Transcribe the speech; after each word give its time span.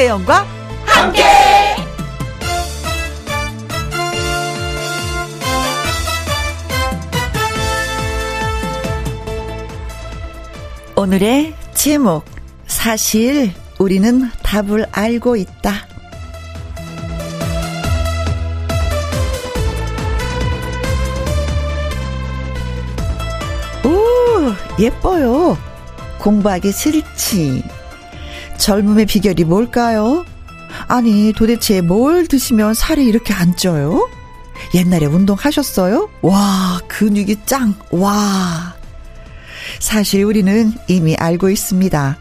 김혜영과 0.00 0.46
함께. 0.86 1.22
오늘의 10.96 11.54
제목 11.74 12.24
사실 12.66 13.52
우리는 13.78 14.30
답을 14.42 14.86
알고 14.90 15.36
있다. 15.36 15.86
오, 23.84 24.80
예뻐요. 24.82 25.58
공부하기 26.18 26.72
싫지. 26.72 27.79
젊음의 28.64 29.06
비결이 29.06 29.44
뭘까요? 29.44 30.24
아니, 30.86 31.32
도대체 31.32 31.80
뭘 31.80 32.26
드시면 32.26 32.74
살이 32.74 33.04
이렇게 33.06 33.32
안 33.32 33.56
쪄요? 33.56 34.08
옛날에 34.74 35.06
운동하셨어요? 35.06 36.10
와, 36.20 36.78
근육이 36.86 37.38
짱. 37.46 37.74
와. 37.90 38.74
사실 39.80 40.24
우리는 40.24 40.72
이미 40.88 41.16
알고 41.16 41.48
있습니다. 41.48 42.18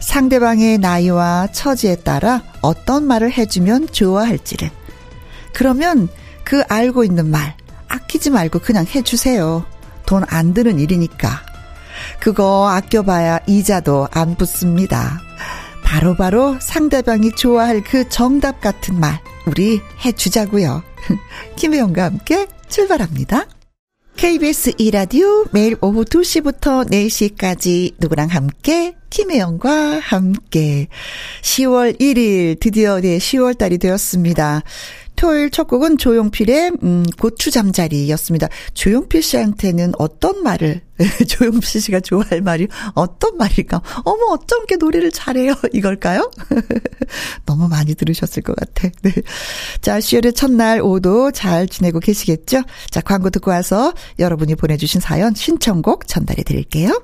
상대방의 0.00 0.78
나이와 0.78 1.48
처지에 1.52 1.96
따라 1.96 2.42
어떤 2.60 3.04
말을 3.06 3.32
해주면 3.32 3.88
좋아할지를. 3.90 4.70
그러면 5.54 6.08
그 6.44 6.62
알고 6.68 7.02
있는 7.04 7.30
말, 7.30 7.56
아끼지 7.88 8.30
말고 8.30 8.58
그냥 8.60 8.86
해주세요. 8.94 9.64
돈 10.06 10.22
안 10.28 10.52
드는 10.54 10.78
일이니까. 10.78 11.42
그거 12.20 12.68
아껴봐야 12.68 13.40
이자도 13.46 14.08
안 14.12 14.36
붙습니다. 14.36 15.20
바로바로 15.88 16.16
바로 16.16 16.60
상대방이 16.60 17.32
좋아할 17.32 17.82
그 17.82 18.06
정답 18.10 18.60
같은 18.60 19.00
말, 19.00 19.18
우리 19.46 19.80
해주자고요. 20.04 20.82
김혜영과 21.56 22.04
함께 22.04 22.46
출발합니다. 22.68 23.46
KBS 24.16 24.72
이라디오 24.76 25.46
매일 25.52 25.76
오후 25.80 26.04
2시부터 26.04 26.90
4시까지 26.90 27.94
누구랑 27.98 28.28
함께 28.28 28.96
김혜영과 29.08 30.00
함께 30.00 30.88
10월 31.40 31.98
1일 31.98 32.60
드디어 32.60 33.00
네 33.00 33.16
10월 33.16 33.56
달이 33.56 33.78
되었습니다. 33.78 34.62
토요일 35.18 35.50
첫 35.50 35.66
곡은 35.66 35.98
조용필의 35.98 36.72
음, 36.82 37.04
고추 37.18 37.50
잠자리였습니다. 37.50 38.48
조용필 38.72 39.20
씨한테는 39.20 39.92
어떤 39.98 40.44
말을 40.44 40.80
조용필 41.28 41.80
씨가 41.80 42.00
좋아할 42.00 42.40
말이 42.40 42.68
어떤 42.94 43.36
말일까? 43.36 43.82
어머 44.04 44.26
어쩜 44.30 44.60
이렇게 44.60 44.76
노래를 44.76 45.10
잘해요 45.10 45.54
이걸까요? 45.74 46.30
너무 47.46 47.68
많이 47.68 47.96
들으셨을 47.96 48.44
것 48.44 48.54
같아. 48.54 48.88
네. 49.02 49.12
자 49.80 49.98
10월의 49.98 50.36
첫날 50.36 50.80
오도 50.80 51.32
잘 51.32 51.66
지내고 51.66 51.98
계시겠죠? 51.98 52.62
자 52.90 53.00
광고 53.00 53.28
듣고 53.30 53.50
와서 53.50 53.92
여러분이 54.20 54.54
보내주신 54.54 55.00
사연 55.00 55.34
신청곡 55.34 56.06
전달해 56.06 56.44
드릴게요. 56.44 57.02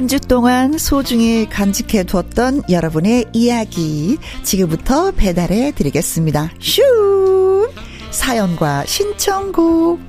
한 0.00 0.08
주 0.08 0.18
동안 0.18 0.78
소중히 0.78 1.46
간직해 1.46 2.04
두었던 2.04 2.62
여러분의 2.70 3.26
이야기 3.34 4.16
지금부터 4.42 5.10
배달해 5.10 5.72
드리겠습니다. 5.72 6.52
슈! 6.58 7.70
사연과 8.10 8.86
신청곡 8.86 10.00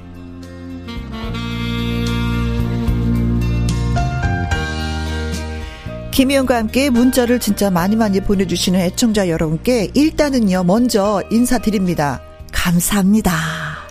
김희영과 6.12 6.56
함께 6.56 6.90
문자를 6.90 7.42
진짜 7.42 7.70
많이 7.70 7.98
많이 7.98 8.22
보내주시는 8.22 8.80
애청자 8.80 9.28
여러분께 9.28 9.92
일단은요, 9.94 10.64
먼저 10.64 11.22
인사드립니다. 11.32 12.22
감사합니다. 12.54 13.34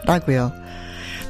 라고요. 0.06 0.59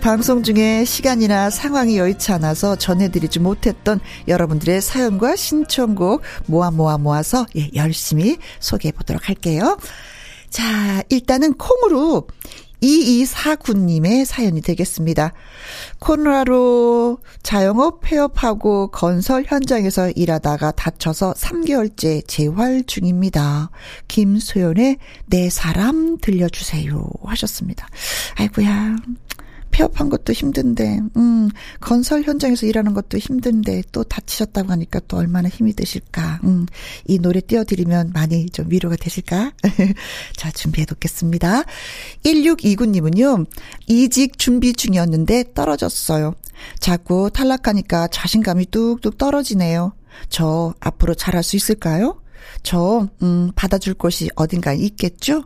방송 0.01 0.43
중에 0.43 0.85
시간이나 0.85 1.51
상황이 1.51 1.99
여의치 1.99 2.33
않아서 2.33 2.75
전해드리지 2.75 3.39
못했던 3.39 4.01
여러분들의 4.29 4.81
사연과 4.81 5.37
신청곡 5.37 6.23
모아 6.47 6.71
모아 6.71 6.97
모아서 6.97 7.45
예, 7.57 7.69
열심히 7.75 8.39
소개해 8.61 8.93
보도록 8.93 9.29
할게요. 9.29 9.79
자, 10.49 11.03
일단은 11.11 11.55
콩으로 11.55 12.27
2249님의 12.83 14.25
사연이 14.25 14.63
되겠습니다. 14.63 15.33
코로나로 15.99 17.19
자영업 17.43 18.01
폐업하고 18.01 18.91
건설 18.91 19.45
현장에서 19.47 20.11
일하다가 20.11 20.73
다쳐서 20.73 21.35
3개월째 21.35 22.27
재활 22.27 22.83
중입니다. 22.85 23.71
김소연의 24.09 24.97
내 25.27 25.51
사람 25.51 26.17
들려주세요 26.19 27.07
하셨습니다. 27.25 27.87
아이고야. 28.37 28.97
폐업한 29.71 30.09
것도 30.09 30.33
힘든데, 30.33 31.01
음, 31.17 31.49
건설 31.81 32.23
현장에서 32.23 32.67
일하는 32.67 32.95
것도 32.95 33.19
힘든데, 33.19 33.85
또 33.93 34.05
다치셨다고 34.05 34.71
하니까 34.73 35.01
또 35.09 35.17
얼마나 35.17 35.49
힘이 35.49 35.73
드실까. 35.75 36.41
음, 36.45 36.67
이 37.07 37.19
노래 37.19 37.41
띄워드리면 37.41 38.11
많이 38.13 38.51
좀 38.51 38.67
위로가 38.69 38.97
되실까? 38.97 39.53
자, 40.37 40.51
준비해 40.51 40.87
놓겠습니다. 40.89 41.65
1629님은요, 42.25 43.47
이직 43.87 44.39
준비 44.39 44.73
중이었는데 44.73 45.53
떨어졌어요. 45.55 46.35
자꾸 46.79 47.31
탈락하니까 47.33 48.09
자신감이 48.09 48.67
뚝뚝 48.67 49.19
떨어지네요. 49.19 49.93
저 50.29 50.75
앞으로 50.81 51.15
잘할 51.15 51.43
수 51.43 51.57
있을까요? 51.57 52.20
저, 52.63 53.09
음, 53.23 53.53
받아줄 53.55 53.95
곳이 53.95 54.29
어딘가에 54.37 54.77
있겠죠? 54.77 55.45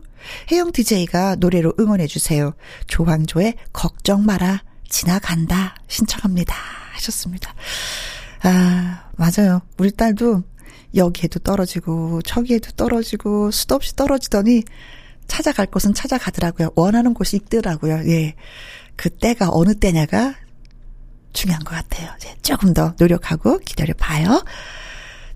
혜영 0.51 0.71
DJ가 0.71 1.35
노래로 1.35 1.73
응원해주세요. 1.79 2.53
조황조의 2.87 3.55
걱정 3.73 4.25
마라, 4.25 4.63
지나간다, 4.89 5.75
신청합니다. 5.87 6.55
하셨습니다. 6.93 7.53
아, 8.43 9.09
맞아요. 9.17 9.61
우리 9.77 9.91
딸도 9.91 10.43
여기에도 10.95 11.39
떨어지고, 11.39 12.21
저기에도 12.21 12.71
떨어지고, 12.71 13.51
수도 13.51 13.75
없이 13.75 13.95
떨어지더니 13.95 14.63
찾아갈 15.27 15.65
곳은 15.65 15.93
찾아가더라고요. 15.93 16.71
원하는 16.75 17.13
곳이 17.13 17.37
있더라고요. 17.37 18.01
예. 18.07 18.35
그 18.95 19.09
때가 19.09 19.49
어느 19.51 19.73
때냐가 19.73 20.35
중요한 21.33 21.63
것 21.63 21.75
같아요. 21.75 22.11
이제 22.17 22.33
조금 22.41 22.73
더 22.73 22.95
노력하고 22.97 23.59
기다려 23.59 23.93
봐요. 23.95 24.43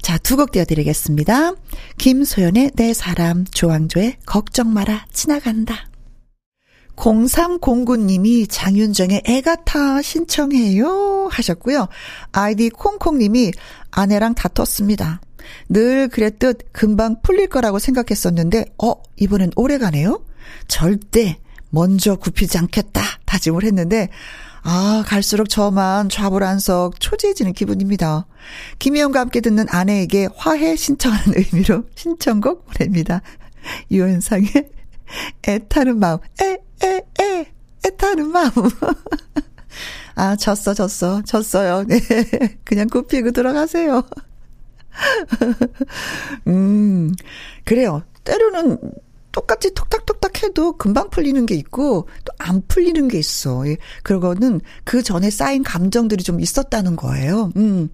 자, 0.02 0.18
두 0.18 0.36
곡 0.38 0.52
띄워드리겠습니다. 0.52 1.54
김소연의 1.98 2.72
내 2.76 2.94
사람, 2.94 3.46
조항조의 3.46 4.18
걱정 4.26 4.74
마라, 4.74 5.06
지나간다. 5.12 5.88
0309님이 6.96 8.46
장윤정의 8.50 9.24
애가타 9.26 10.02
신청해요 10.02 11.30
하셨고요. 11.32 11.88
아이디 12.34 12.70
콩콩님이 12.70 13.52
아내랑 13.92 14.36
다퉜습니다. 14.36 15.22
늘 15.70 16.10
그랬듯 16.10 16.70
금방 16.74 17.22
풀릴 17.22 17.48
거라고 17.48 17.80
생각했었는데, 17.80 18.66
어, 18.84 18.94
이번엔 19.18 19.52
오래 19.56 19.78
가네요? 19.78 20.24
절대 20.68 21.40
먼저 21.70 22.16
굽히지 22.16 22.58
않겠다 22.58 23.02
다짐을 23.26 23.64
했는데, 23.64 24.10
아, 24.64 25.04
갈수록 25.06 25.50
저만 25.50 26.10
좌불안석 26.10 27.00
초조해지는 27.00 27.54
기분입니다. 27.54 28.26
김희영과 28.80 29.20
함께 29.20 29.42
듣는 29.42 29.66
아내에게 29.70 30.30
화해 30.36 30.76
신청하는 30.76 31.34
의미로 31.38 31.84
신청곡 31.96 32.66
보냅니다. 32.66 33.22
유현상의 33.92 34.50
애타는 35.48 36.00
마음, 36.00 36.20
애, 36.42 36.58
애, 36.84 37.02
애, 37.22 37.52
애타는 37.86 38.28
마음. 38.28 38.52
아, 40.16 40.36
졌어, 40.36 40.74
졌어, 40.74 41.22
졌어요. 41.22 41.86
네. 41.86 42.00
그냥 42.66 42.88
굽히고 42.88 43.32
들어가세요. 43.32 44.04
음, 46.48 47.14
그래요. 47.64 48.04
때로는 48.26 48.78
똑같이 49.32 49.74
톡탁톡탁 49.74 50.44
해도 50.44 50.76
금방 50.78 51.10
풀리는 51.10 51.46
게 51.46 51.56
있고 51.56 52.08
또 52.26 52.34
안 52.40 52.64
풀리는 52.68 53.08
게 53.10 53.20
있어. 53.20 53.68
예. 53.68 53.78
그거는 54.02 54.62
그 54.86 55.04
전에 55.04 55.30
쌓인 55.30 55.62
감정들이 55.64 56.24
좀 56.24 56.40
있었다는 56.40 56.96
거예요. 56.96 57.52
음. 57.58 57.90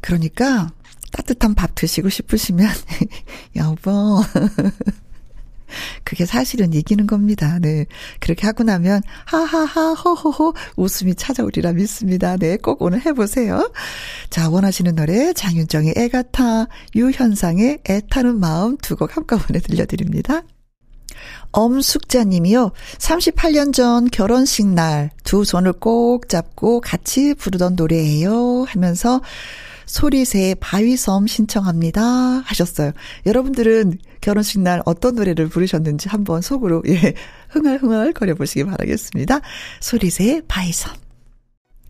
그러니까 0.00 0.70
따뜻한 1.12 1.54
밥 1.54 1.74
드시고 1.74 2.08
싶으시면 2.08 2.68
여보 3.56 4.22
그게 6.04 6.24
사실은 6.26 6.72
이기는 6.72 7.06
겁니다. 7.06 7.58
네. 7.60 7.86
그렇게 8.20 8.46
하고 8.46 8.62
나면 8.64 9.02
하하하 9.26 9.92
호호호 9.94 10.54
웃음이 10.76 11.14
찾아오리라 11.14 11.72
믿습니다. 11.72 12.36
네. 12.36 12.56
꼭 12.56 12.82
오늘 12.82 13.04
해보세요. 13.04 13.72
자, 14.30 14.48
원하시는 14.50 14.94
노래 14.94 15.32
장윤정의 15.32 15.94
애가타, 15.96 16.66
유현상의 16.96 17.80
애타는 17.88 18.40
마음 18.40 18.76
두 18.78 18.96
곡 18.96 19.16
한꺼번에 19.16 19.60
들려드립니다. 19.60 20.42
엄숙자님이요. 21.52 22.72
38년 22.98 23.72
전 23.72 24.08
결혼식 24.10 24.66
날 24.66 25.10
두 25.30 25.44
손을 25.44 25.72
꼭 25.74 26.28
잡고 26.28 26.80
같이 26.80 27.34
부르던 27.34 27.76
노래예요 27.76 28.64
하면서 28.66 29.20
소리새 29.86 30.56
바위섬 30.58 31.28
신청합니다 31.28 32.02
하셨어요. 32.02 32.90
여러분들은 33.26 33.98
결혼식 34.20 34.60
날 34.60 34.82
어떤 34.86 35.14
노래를 35.14 35.48
부르셨는지 35.48 36.08
한번 36.08 36.42
속으로 36.42 36.82
예 36.88 37.14
흥얼흥얼 37.50 38.12
거려 38.12 38.34
보시기 38.34 38.64
바라겠습니다. 38.64 39.40
소리새 39.78 40.42
바위섬. 40.48 41.09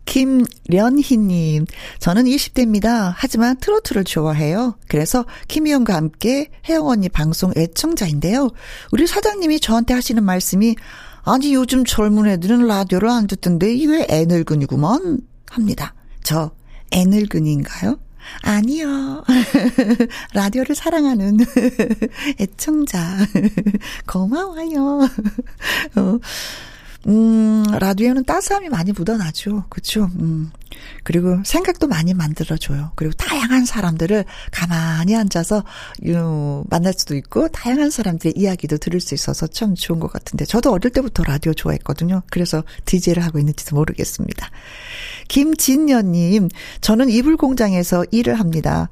김련희님, 0.05 1.65
저는 1.99 2.25
20대입니다. 2.25 3.13
하지만 3.15 3.57
트로트를 3.57 4.03
좋아해요. 4.03 4.75
그래서 4.87 5.25
김희영과 5.47 5.95
함께 5.95 6.49
혜영 6.67 6.87
언니 6.87 7.07
방송 7.09 7.51
애청자인데요. 7.55 8.49
우리 8.91 9.07
사장님이 9.07 9.59
저한테 9.59 9.93
하시는 9.93 10.23
말씀이, 10.23 10.75
아니, 11.23 11.53
요즘 11.53 11.85
젊은 11.85 12.27
애들은 12.27 12.67
라디오를 12.67 13.09
안 13.09 13.27
듣던데, 13.27 13.73
이게 13.73 14.05
애늙은이구먼. 14.09 15.21
합니다. 15.51 15.93
저, 16.23 16.51
애늙은인가요? 16.91 17.97
아니요. 18.43 19.23
라디오를 20.33 20.75
사랑하는 20.75 21.39
애청자. 22.39 23.17
고마워요. 24.07 25.09
어. 25.95 26.19
음, 27.07 27.63
라디오는 27.79 28.25
따스함이 28.25 28.69
많이 28.69 28.91
묻어나죠. 28.91 29.65
그쵸? 29.69 30.09
음. 30.19 30.51
그리고 31.03 31.41
생각도 31.43 31.87
많이 31.87 32.13
만들어줘요. 32.13 32.91
그리고 32.95 33.13
다양한 33.13 33.65
사람들을 33.65 34.23
가만히 34.51 35.15
앉아서, 35.15 35.63
유, 36.05 36.63
만날 36.69 36.93
수도 36.93 37.15
있고, 37.15 37.49
다양한 37.49 37.89
사람들의 37.89 38.33
이야기도 38.37 38.77
들을 38.77 38.99
수 38.99 39.13
있어서 39.13 39.47
참 39.47 39.75
좋은 39.75 39.99
것 39.99 40.11
같은데, 40.11 40.45
저도 40.45 40.71
어릴 40.71 40.91
때부터 40.91 41.23
라디오 41.23 41.53
좋아했거든요. 41.53 42.21
그래서 42.29 42.63
DJ를 42.85 43.23
하고 43.23 43.39
있는지도 43.39 43.75
모르겠습니다. 43.75 44.49
김진녀님, 45.31 46.49
저는 46.81 47.07
이불 47.09 47.37
공장에서 47.37 48.03
일을 48.11 48.37
합니다. 48.37 48.89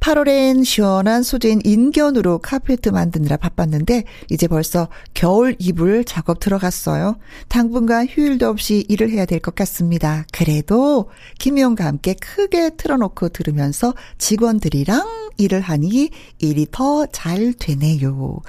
8월엔 0.00 0.64
시원한 0.64 1.22
소재인 1.22 1.60
인견으로 1.62 2.38
카페트 2.38 2.88
만드느라 2.88 3.36
바빴는데 3.36 4.02
이제 4.28 4.48
벌써 4.48 4.88
겨울 5.14 5.54
이불 5.60 6.04
작업 6.04 6.40
들어갔어요. 6.40 7.18
당분간 7.46 8.08
휴일도 8.08 8.48
없이 8.48 8.84
일을 8.88 9.10
해야 9.10 9.26
될 9.26 9.38
것 9.38 9.54
같습니다. 9.54 10.26
그래도 10.32 11.08
김희영과 11.38 11.84
함께 11.84 12.14
크게 12.14 12.70
틀어놓고 12.76 13.28
들으면서 13.28 13.94
직원들이랑 14.18 15.30
일을 15.38 15.60
하니 15.60 16.10
일이 16.40 16.66
더 16.68 17.06
잘 17.12 17.52
되네요. 17.56 18.40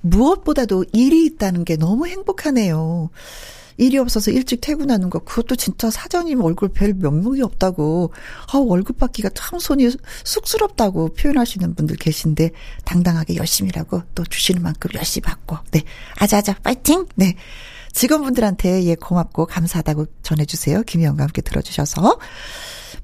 무엇보다도 0.00 0.86
일이 0.94 1.26
있다는 1.26 1.66
게 1.66 1.76
너무 1.76 2.06
행복하네요. 2.06 3.10
일이 3.80 3.96
없어서 3.96 4.30
일찍 4.30 4.60
퇴근하는 4.60 5.08
거. 5.08 5.20
그것도 5.20 5.56
진짜 5.56 5.90
사장님 5.90 6.42
얼굴 6.42 6.68
별 6.68 6.92
명목이 6.92 7.40
없다고. 7.40 8.12
아 8.52 8.58
월급 8.58 8.98
받기가 8.98 9.30
참 9.34 9.58
손이 9.58 9.90
쑥스럽다고 10.24 11.14
표현하시는 11.14 11.74
분들 11.74 11.96
계신데 11.96 12.50
당당하게 12.84 13.36
열심히 13.36 13.70
일하고 13.70 14.02
또 14.14 14.22
주시는 14.24 14.62
만큼 14.62 14.90
열심히 14.94 15.22
받고. 15.22 15.56
네. 15.70 15.82
아자아자 16.18 16.56
파이팅! 16.62 17.06
네. 17.16 17.36
직원분들한테 17.92 18.84
예 18.84 18.94
고맙고 18.96 19.46
감사하다고 19.46 20.06
전해주세요. 20.22 20.82
김희영과 20.82 21.22
함께 21.24 21.40
들어주셔서. 21.40 22.18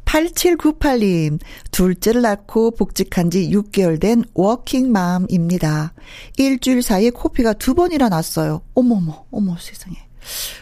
8798님, 0.04 1.40
둘째를 1.72 2.22
낳고 2.22 2.72
복직한 2.72 3.30
지 3.30 3.50
6개월 3.50 4.00
된 4.00 4.24
워킹맘입니다. 4.34 5.94
일주일 6.36 6.82
사이에 6.82 7.10
코피가 7.10 7.54
두 7.54 7.74
번이나 7.74 8.08
났어요. 8.08 8.62
어머머, 8.74 9.24
어머 9.32 9.56
세상에. 9.58 10.05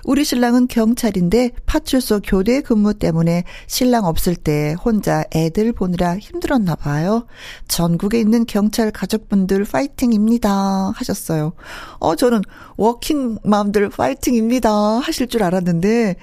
우리 0.04 0.24
신랑은 0.24 0.68
경찰인데 0.68 1.50
파출소 1.66 2.20
교대 2.24 2.60
근무 2.60 2.94
때문에 2.94 3.44
신랑 3.66 4.04
없을 4.04 4.36
때 4.36 4.74
혼자 4.84 5.24
애들 5.34 5.72
보느라 5.72 6.16
힘들었나 6.18 6.74
봐요. 6.74 7.26
전국에 7.68 8.18
있는 8.20 8.46
경찰 8.46 8.90
가족분들 8.90 9.64
파이팅입니다. 9.64 10.92
하셨어요. 10.94 11.52
어, 11.98 12.16
저는 12.16 12.42
워킹 12.76 13.38
맘들 13.44 13.88
파이팅입니다. 13.90 14.70
하실 14.70 15.26
줄 15.26 15.42
알았는데, 15.42 16.16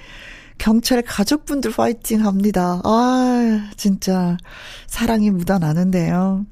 경찰 0.58 1.02
가족분들 1.02 1.72
파이팅 1.72 2.24
합니다. 2.24 2.80
아, 2.84 3.70
진짜 3.76 4.36
사랑이 4.86 5.30
묻어나는데요. 5.30 6.46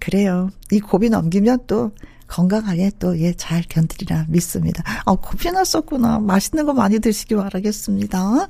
그래요. 0.00 0.48
이 0.72 0.80
고비 0.80 1.10
넘기면 1.10 1.60
또 1.66 1.92
건강하게 2.30 2.92
또, 3.00 3.18
예, 3.18 3.34
잘 3.34 3.62
견디리라 3.68 4.26
믿습니다. 4.28 4.84
아, 5.04 5.14
코피 5.14 5.50
났었구나. 5.50 6.20
맛있는 6.20 6.64
거 6.64 6.72
많이 6.72 7.00
드시기 7.00 7.34
바라겠습니다. 7.34 8.48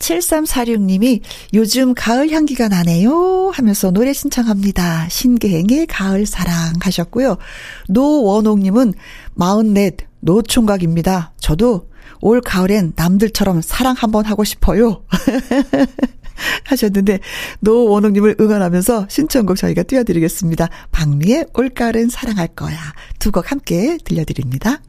7346님이 0.00 1.20
요즘 1.54 1.94
가을 1.94 2.30
향기가 2.30 2.68
나네요 2.68 3.50
하면서 3.52 3.90
노래 3.90 4.12
신청합니다. 4.12 5.08
신계행의 5.08 5.86
가을 5.86 6.26
사랑 6.26 6.54
하셨고요. 6.80 7.38
노원옥님은 7.88 8.94
44 9.38 10.06
노총각입니다. 10.20 11.32
저도 11.38 11.88
올 12.20 12.40
가을엔 12.40 12.94
남들처럼 12.96 13.62
사랑 13.62 13.94
한번 13.96 14.24
하고 14.24 14.44
싶어요. 14.44 15.04
하셨는데 16.64 17.20
노원웅님을 17.60 18.36
응원하면서 18.40 19.06
신청곡 19.08 19.56
저희가 19.56 19.82
띄워드리겠습니다. 19.82 20.68
박미의 20.90 21.46
올가을은 21.54 22.08
사랑할 22.08 22.48
거야. 22.48 22.78
두 23.18 23.30
곡 23.30 23.50
함께 23.50 23.98
들려드립니다. 24.04 24.80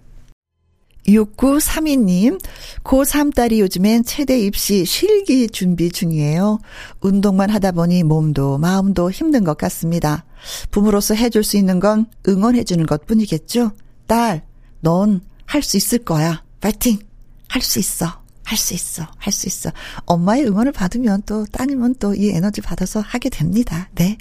6932님, 1.07 2.39
고3 2.83 3.33
딸이 3.33 3.59
요즘엔 3.61 4.03
체대 4.03 4.39
입시 4.39 4.85
실기 4.85 5.49
준비 5.49 5.91
중이에요. 5.91 6.59
운동만 7.01 7.49
하다 7.49 7.71
보니 7.71 8.03
몸도 8.03 8.57
마음도 8.59 9.09
힘든 9.09 9.43
것 9.43 9.57
같습니다. 9.57 10.25
부모로서 10.71 11.15
해줄 11.15 11.43
수 11.43 11.57
있는 11.57 11.79
건 11.79 12.05
응원해주는 12.27 12.85
것 12.85 13.05
뿐이겠죠? 13.07 13.71
딸, 14.07 14.43
넌 14.81 15.21
할 15.45 15.63
수 15.63 15.77
있을 15.77 15.99
거야. 15.99 16.43
파이팅! 16.61 16.99
할 17.47 17.61
수 17.63 17.79
있어. 17.79 18.21
할 18.49 18.57
수 18.57 18.73
있어. 18.73 19.07
할 19.17 19.31
수 19.31 19.47
있어. 19.47 19.71
엄마의 20.05 20.45
응원을 20.47 20.71
받으면 20.71 21.21
또 21.27 21.45
따님은 21.45 21.95
또 21.99 22.15
이 22.15 22.29
에너지 22.31 22.61
받아서 22.61 22.99
하게 22.99 23.29
됩니다. 23.29 23.89
네. 23.93 24.17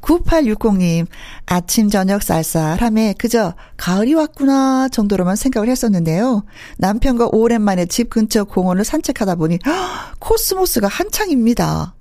9860님, 0.00 1.06
아침, 1.46 1.88
저녁 1.88 2.22
쌀쌀함에 2.22 3.14
그저 3.16 3.54
가을이 3.76 4.12
왔구나 4.14 4.88
정도로만 4.88 5.36
생각을 5.36 5.68
했었는데요. 5.70 6.44
남편과 6.78 7.28
오랜만에 7.32 7.86
집 7.86 8.10
근처 8.10 8.44
공원을 8.44 8.84
산책하다 8.84 9.36
보니, 9.36 9.60
헉, 9.64 9.72
코스모스가 10.18 10.88
한창입니다. 10.88 11.94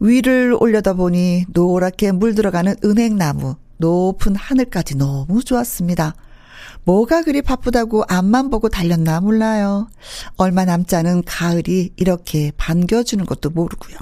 위를 0.00 0.56
올려다 0.58 0.94
보니 0.94 1.46
노랗게 1.48 2.12
물들어가는 2.12 2.76
은행나무, 2.84 3.56
높은 3.78 4.36
하늘까지 4.36 4.96
너무 4.96 5.42
좋았습니다. 5.42 6.14
뭐가 6.82 7.22
그리 7.22 7.42
바쁘다고 7.42 8.04
앞만 8.08 8.50
보고 8.50 8.68
달렸나 8.68 9.20
몰라요. 9.20 9.88
얼마 10.36 10.64
남지 10.64 10.96
않은 10.96 11.22
가을이 11.24 11.92
이렇게 11.96 12.50
반겨주는 12.56 13.24
것도 13.24 13.50
모르고요. 13.50 13.96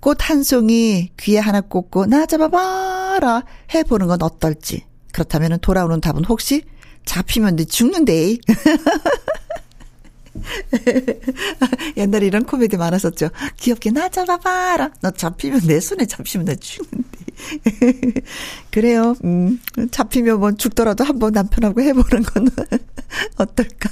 꽃 0.00 0.18
한 0.20 0.42
송이 0.42 1.10
귀에 1.18 1.38
하나 1.38 1.60
꽂고 1.60 2.06
나 2.06 2.26
잡아봐라 2.26 3.44
해보는 3.74 4.08
건 4.08 4.22
어떨지. 4.22 4.84
그렇다면 5.12 5.58
돌아오는 5.60 6.00
답은 6.00 6.24
혹시 6.24 6.62
잡히면 7.06 7.56
네 7.56 7.64
죽는데. 7.64 8.36
옛날에 11.96 12.26
이런 12.26 12.44
코미디 12.44 12.76
많았었죠. 12.76 13.30
귀엽게 13.56 13.90
나 13.90 14.08
잡아봐라. 14.08 14.90
너 15.00 15.10
잡히면 15.10 15.62
내 15.66 15.80
손에 15.80 16.04
잡히면 16.04 16.44
나 16.44 16.54
죽는데. 16.54 17.15
그래요. 18.70 19.14
음, 19.24 19.58
잡히면 19.90 20.40
뭐 20.40 20.52
죽더라도 20.52 21.04
한번 21.04 21.32
남편하고 21.32 21.80
해보는 21.80 22.22
건 22.22 22.48
어떨까. 23.38 23.90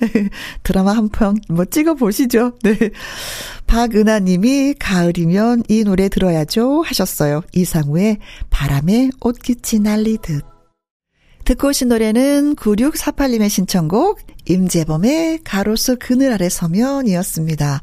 드라마 0.62 0.92
한 0.96 1.08
편 1.08 1.36
뭐 1.48 1.64
찍어보시죠. 1.64 2.58
네. 2.62 2.76
박은하 3.66 4.20
님이 4.20 4.74
가을이면 4.78 5.64
이 5.68 5.84
노래 5.84 6.08
들어야죠 6.08 6.82
하셨어요. 6.82 7.42
이상우의 7.52 8.18
바람에 8.50 9.10
옷깃이 9.20 9.80
날리듯. 9.82 10.44
듣고 11.44 11.68
오신 11.68 11.88
노래는 11.88 12.56
9648님의 12.56 13.48
신청곡 13.48 14.20
임재범의 14.48 15.40
가로수 15.44 15.96
그늘 16.00 16.32
아래 16.32 16.48
서면이었습니다. 16.48 17.82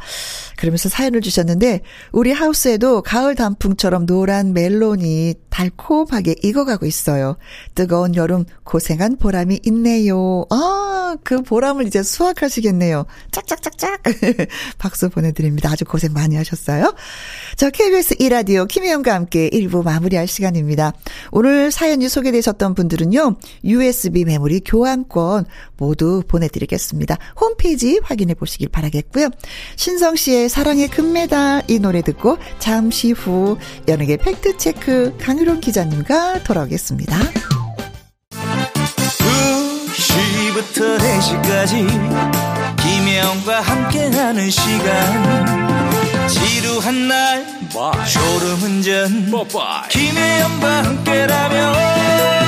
그러면서 0.58 0.90
사연을 0.90 1.22
주셨는데 1.22 1.82
우리 2.12 2.32
하우스에도 2.32 3.02
가을 3.02 3.36
단풍처럼 3.36 4.06
노란 4.06 4.54
멜론이 4.54 5.36
달콤하게 5.50 6.36
익어가고 6.42 6.86
있어요. 6.86 7.38
뜨거운 7.76 8.16
여름 8.16 8.46
고생한 8.64 9.18
보람이 9.18 9.60
있네요. 9.66 10.46
아, 10.50 11.16
그 11.24 11.42
보람을 11.44 11.86
이제 11.88 12.02
수확하시겠네요. 12.04 13.06
짝짝짝짝. 13.32 14.02
박수 14.80 15.10
보내드립니다. 15.10 15.70
아주 15.72 15.86
고생 15.86 16.14
많이 16.14 16.36
하셨어요. 16.36 16.96
저 17.58 17.70
KBS 17.70 18.16
이라디오 18.20 18.66
김혜영과 18.66 19.14
함께 19.14 19.50
1부 19.50 19.84
마무리할 19.84 20.28
시간입니다. 20.28 20.94
오늘 21.32 21.72
사연이 21.72 22.10
소개되셨던 22.10 22.74
분들은요. 22.76 23.38
USB 23.64 24.26
메모리 24.26 24.62
교환권 24.66 25.46
모두 25.78 26.24
보내드 26.28 26.55
리겠습니다. 26.60 27.18
홈페이지 27.40 28.00
확인해 28.04 28.34
보시길 28.34 28.70
바라겠고요. 28.70 29.30
신성 29.76 30.16
씨의 30.16 30.50
사랑의 30.50 30.88
금메달 30.90 31.64
이 31.68 31.80
노래 31.80 32.02
듣고 32.02 32.38
잠시 32.60 33.12
후 33.12 33.58
연예계 33.88 34.18
팩트체크 34.18 35.18
강유론 35.20 35.62
기자님과 35.62 36.44
돌아오겠습니다. 36.44 37.18
2시부터 39.96 40.98
4시까지 41.00 41.88
김혜영과 42.82 43.62
함께하는 43.62 44.50
시간 44.50 46.28
지루한 46.28 47.08
날 47.08 47.46
졸음운전 48.08 49.32
김혜영과 49.90 50.84
함께라면 50.84 52.45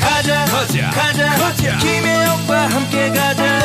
가자 0.00 0.44
가자 0.46 0.90
가자, 0.90 1.30
가자. 1.38 1.78
김혜영과 1.78 2.66
함께 2.68 3.08
가자 3.10 3.60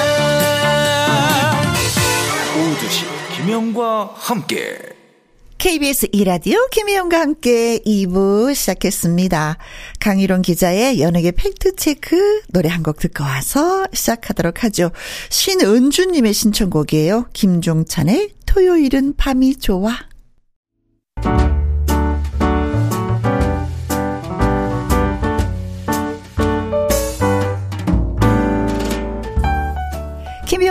오두시 2.58 3.06
김혜영과 3.36 4.12
함께 4.16 4.78
KBS 5.58 6.08
이라디오 6.12 6.58
김혜영과 6.72 7.20
함께 7.22 7.80
2부 7.86 8.54
시작했습니다. 8.54 9.58
강희론 10.02 10.42
기자의 10.42 11.00
연예계 11.00 11.32
팩트체크 11.32 12.42
노래 12.50 12.68
한 12.68 12.84
곡 12.84 13.00
듣고 13.00 13.24
와서 13.24 13.86
시작하도록 13.94 14.62
하죠. 14.66 14.92
신은주님의 15.30 16.34
신청곡이에요. 16.34 17.28
김종찬의 17.32 18.32
토요일은 18.46 19.14
밤이 19.16 19.56
좋아. 19.56 19.96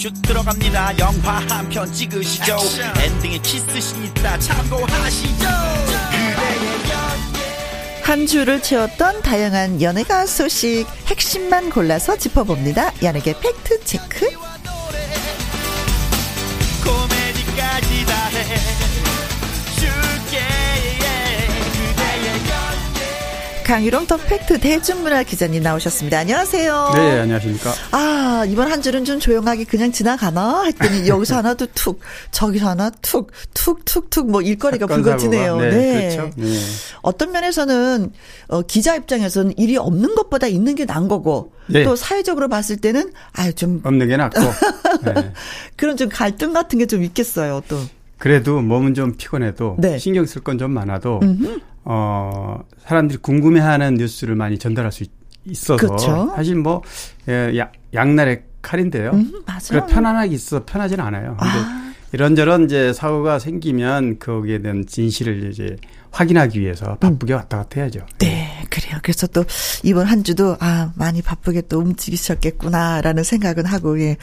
슛 0.00 0.14
들어갑니다. 0.22 0.98
영화 0.98 1.40
한 1.50 1.68
편 1.68 1.92
찍으시죠. 1.92 2.56
엔딩에 3.04 3.36
키스신 3.38 4.02
있다. 4.06 4.38
참고하시죠. 4.38 5.46
한 8.02 8.26
주를 8.26 8.62
채웠던 8.62 9.20
다양한 9.20 9.82
연예가 9.82 10.24
소식 10.24 10.86
핵심만 11.06 11.68
골라서 11.68 12.16
짚어봅니다. 12.16 12.94
연예계 13.02 13.34
팩트 13.40 13.84
체크. 13.84 14.30
코미디까지 16.82 18.06
다해 18.06 18.89
강일홍 23.70 24.08
더팩트 24.08 24.58
대중문화 24.58 25.22
기자님 25.22 25.62
나오셨습니다. 25.62 26.18
안녕하세요. 26.18 26.90
네, 26.92 27.20
안녕하십니까. 27.20 27.72
아, 27.92 28.44
이번 28.48 28.68
한 28.68 28.82
주는 28.82 29.04
좀 29.04 29.20
조용하게 29.20 29.62
그냥 29.62 29.92
지나가나 29.92 30.64
했더니 30.64 31.06
여기서 31.08 31.36
하나 31.36 31.54
또 31.54 31.66
툭, 31.72 32.00
저기서 32.32 32.68
하나 32.70 32.90
툭, 33.00 33.30
툭, 33.54 33.84
툭, 33.84 34.10
툭, 34.10 34.28
뭐 34.28 34.42
일거리가 34.42 34.88
불거지네요. 34.88 35.56
네, 35.58 35.70
네. 35.70 36.16
그렇죠. 36.16 36.30
네. 36.34 36.52
어떤 37.02 37.30
면에서는, 37.30 38.10
어, 38.48 38.62
기자 38.62 38.96
입장에서는 38.96 39.56
일이 39.56 39.76
없는 39.76 40.16
것보다 40.16 40.48
있는 40.48 40.74
게 40.74 40.84
나은 40.84 41.06
거고, 41.06 41.52
네. 41.68 41.84
또 41.84 41.94
사회적으로 41.94 42.48
봤을 42.48 42.76
때는, 42.76 43.12
아유, 43.34 43.52
좀. 43.54 43.82
없는 43.84 44.08
게 44.08 44.16
낫고. 44.16 44.40
네. 45.14 45.32
그런 45.76 45.96
좀 45.96 46.08
갈등 46.08 46.52
같은 46.52 46.80
게 46.80 46.86
좀 46.86 47.04
있겠어요, 47.04 47.62
또. 47.68 47.78
그래도 48.18 48.60
몸은 48.60 48.94
좀 48.94 49.16
피곤해도 49.16 49.76
네. 49.78 49.96
신경 49.98 50.26
쓸 50.26 50.42
건 50.42 50.58
좀 50.58 50.72
많아도 50.72 51.20
음흠. 51.22 51.60
어 51.84 52.60
사람들이 52.78 53.18
궁금해하는 53.18 53.94
뉴스를 53.94 54.34
많이 54.34 54.58
전달할 54.58 54.92
수 54.92 55.04
있어서 55.44 55.76
그렇죠. 55.76 56.32
사실 56.34 56.56
뭐 56.56 56.82
예, 57.28 57.56
야, 57.58 57.70
양날의 57.94 58.42
칼인데요. 58.62 59.10
음, 59.14 59.32
맞아요. 59.46 59.86
편안하게 59.86 60.34
있어 60.34 60.64
편하지는 60.64 61.02
않아요. 61.04 61.36
근데 61.38 61.58
아. 61.58 61.92
이런저런 62.12 62.64
이제 62.64 62.92
사고가 62.92 63.38
생기면 63.38 64.18
거기에 64.18 64.60
대한 64.60 64.84
진실을 64.84 65.50
이제 65.50 65.76
확인하기 66.10 66.60
위해서 66.60 66.96
바쁘게 66.96 67.32
음. 67.32 67.36
왔다 67.36 67.58
갔다 67.58 67.80
해야죠. 67.80 68.00
네, 68.18 68.64
그래요. 68.70 68.98
그래서 69.02 69.26
또 69.26 69.44
이번 69.82 70.06
한 70.06 70.24
주도 70.24 70.56
아 70.60 70.92
많이 70.96 71.22
바쁘게 71.22 71.62
또 71.68 71.78
움직이셨겠구나라는 71.78 73.22
생각은 73.22 73.66
하고 73.66 74.00
예, 74.00 74.16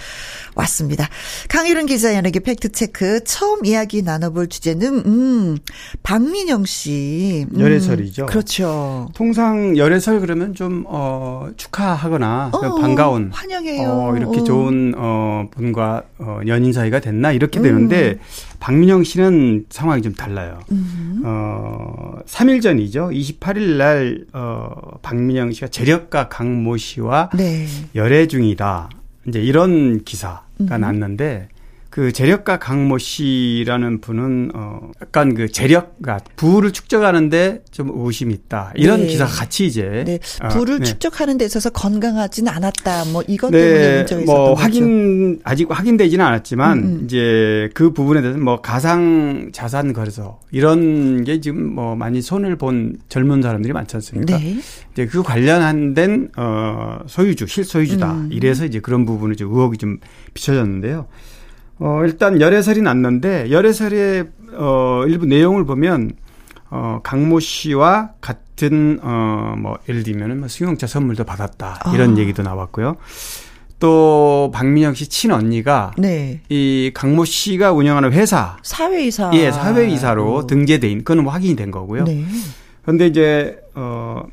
왔습니다. 0.55 1.07
강유른 1.49 1.85
기자 1.85 2.15
연예계 2.15 2.41
팩트 2.41 2.71
체크 2.71 3.23
처음 3.23 3.65
이야기 3.65 4.01
나눠볼 4.01 4.47
주제는 4.47 5.03
음 5.05 5.57
박민영 6.03 6.65
씨 6.65 7.45
음, 7.53 7.59
열애설이죠. 7.59 8.25
그렇죠. 8.27 9.09
통상 9.15 9.77
열애설 9.77 10.19
그러면 10.19 10.53
좀 10.53 10.83
어, 10.87 11.49
축하하거나 11.55 12.49
어, 12.53 12.75
반가운 12.79 13.31
환영해요. 13.33 13.89
어, 13.89 14.17
이렇게 14.17 14.39
어. 14.39 14.43
좋은 14.43 14.93
어, 14.97 15.47
분과 15.51 16.03
어, 16.19 16.39
연인 16.47 16.73
사이가 16.73 16.99
됐나 16.99 17.31
이렇게 17.31 17.61
되는데 17.61 18.11
음. 18.11 18.19
박민영 18.59 19.03
씨는 19.03 19.65
상황이 19.69 20.01
좀 20.01 20.13
달라요. 20.13 20.59
음. 20.71 21.21
어, 21.25 22.19
3일 22.25 22.61
전이죠. 22.61 23.09
28일 23.09 23.77
날, 23.77 24.25
어, 24.33 24.97
박민영 25.01 25.51
씨가 25.51 25.67
재력가 25.67 26.29
강모 26.29 26.77
씨와 26.77 27.29
네. 27.35 27.67
열애 27.95 28.27
중이다. 28.27 28.89
이제 29.27 29.39
이런 29.41 30.03
기사. 30.03 30.41
음. 30.59 30.65
났는데 30.65 31.49
그 31.89 32.11
재력가 32.11 32.59
강모 32.59 32.97
씨라는 32.97 34.01
분은 34.01 34.51
어 34.53 34.91
약간 35.01 35.33
그 35.33 35.51
재력가 35.51 36.19
부를 36.35 36.71
측정하는데 36.71 37.63
좀 37.71 37.91
의심이 37.93 38.33
있다 38.33 38.73
이런 38.75 39.01
네. 39.01 39.07
기사가 39.07 39.31
같이 39.31 39.65
이제 39.65 40.03
네. 40.05 40.19
어, 40.41 40.49
부를 40.49 40.75
어, 40.75 40.77
네. 40.79 40.85
측정하는 40.85 41.37
데 41.37 41.45
있어서 41.45 41.69
건강하지는 41.69 42.51
않았다 42.51 43.05
뭐 43.11 43.23
이것 43.27 43.51
네. 43.51 43.59
때문에 43.59 43.97
문제가 43.97 44.21
뭐 44.25 44.53
확인 44.53 45.39
아직 45.43 45.67
확인되지는 45.69 46.23
않았지만 46.23 46.77
음, 46.77 46.83
음. 46.83 47.01
이제 47.05 47.69
그 47.73 47.93
부분에 47.93 48.21
대해서 48.21 48.37
뭐 48.39 48.61
가상 48.61 49.49
자산 49.53 49.93
거래소 49.93 50.39
이런 50.51 51.23
게 51.23 51.39
지금 51.39 51.73
뭐 51.73 51.95
많이 51.95 52.21
손을 52.21 52.57
본 52.57 52.97
젊은 53.09 53.41
사람들이 53.41 53.73
많지 53.73 53.95
않습니까? 53.95 54.37
네. 54.37 54.57
이제 54.93 55.05
그 55.05 55.23
관련한 55.23 55.93
된어 55.93 56.99
소유주 57.07 57.47
실소유주다 57.47 58.11
음. 58.11 58.29
이래서 58.31 58.65
이제 58.65 58.79
그런 58.79 59.05
부분을 59.05 59.35
좀 59.35 59.51
의혹이 59.51 59.77
좀 59.77 59.97
비춰졌는데요. 60.33 61.07
어, 61.79 62.01
일단 62.03 62.41
열애설이 62.41 62.81
났는데 62.81 63.51
열애설의 63.51 64.25
어, 64.53 65.03
일부 65.07 65.25
내용을 65.25 65.65
보면 65.65 66.11
어, 66.69 66.99
강모 67.03 67.39
씨와 67.39 68.11
같은 68.19 68.99
어, 69.01 69.55
뭐 69.57 69.77
예를 69.87 70.03
들면은 70.03 70.39
뭐 70.39 70.47
승용차 70.47 70.87
선물도 70.87 71.23
받았다 71.23 71.91
이런 71.93 72.15
아. 72.15 72.17
얘기도 72.19 72.43
나왔고요. 72.43 72.97
또 73.79 74.51
박민영 74.53 74.95
씨 74.95 75.07
친언니가 75.07 75.91
네. 75.97 76.41
이 76.49 76.91
강모 76.95 77.25
씨가 77.25 77.73
운영하는 77.73 78.11
회사 78.11 78.57
사회이사 78.63 79.31
예 79.35 79.51
사회이사로 79.51 80.35
어. 80.35 80.47
등재돼 80.47 80.89
있는 80.89 81.03
그건 81.03 81.27
확인이 81.27 81.55
된 81.55 81.69
거고요. 81.69 82.05
네. 82.05 82.25
그런데 82.81 83.05
이제 83.05 83.59
어 83.75 84.23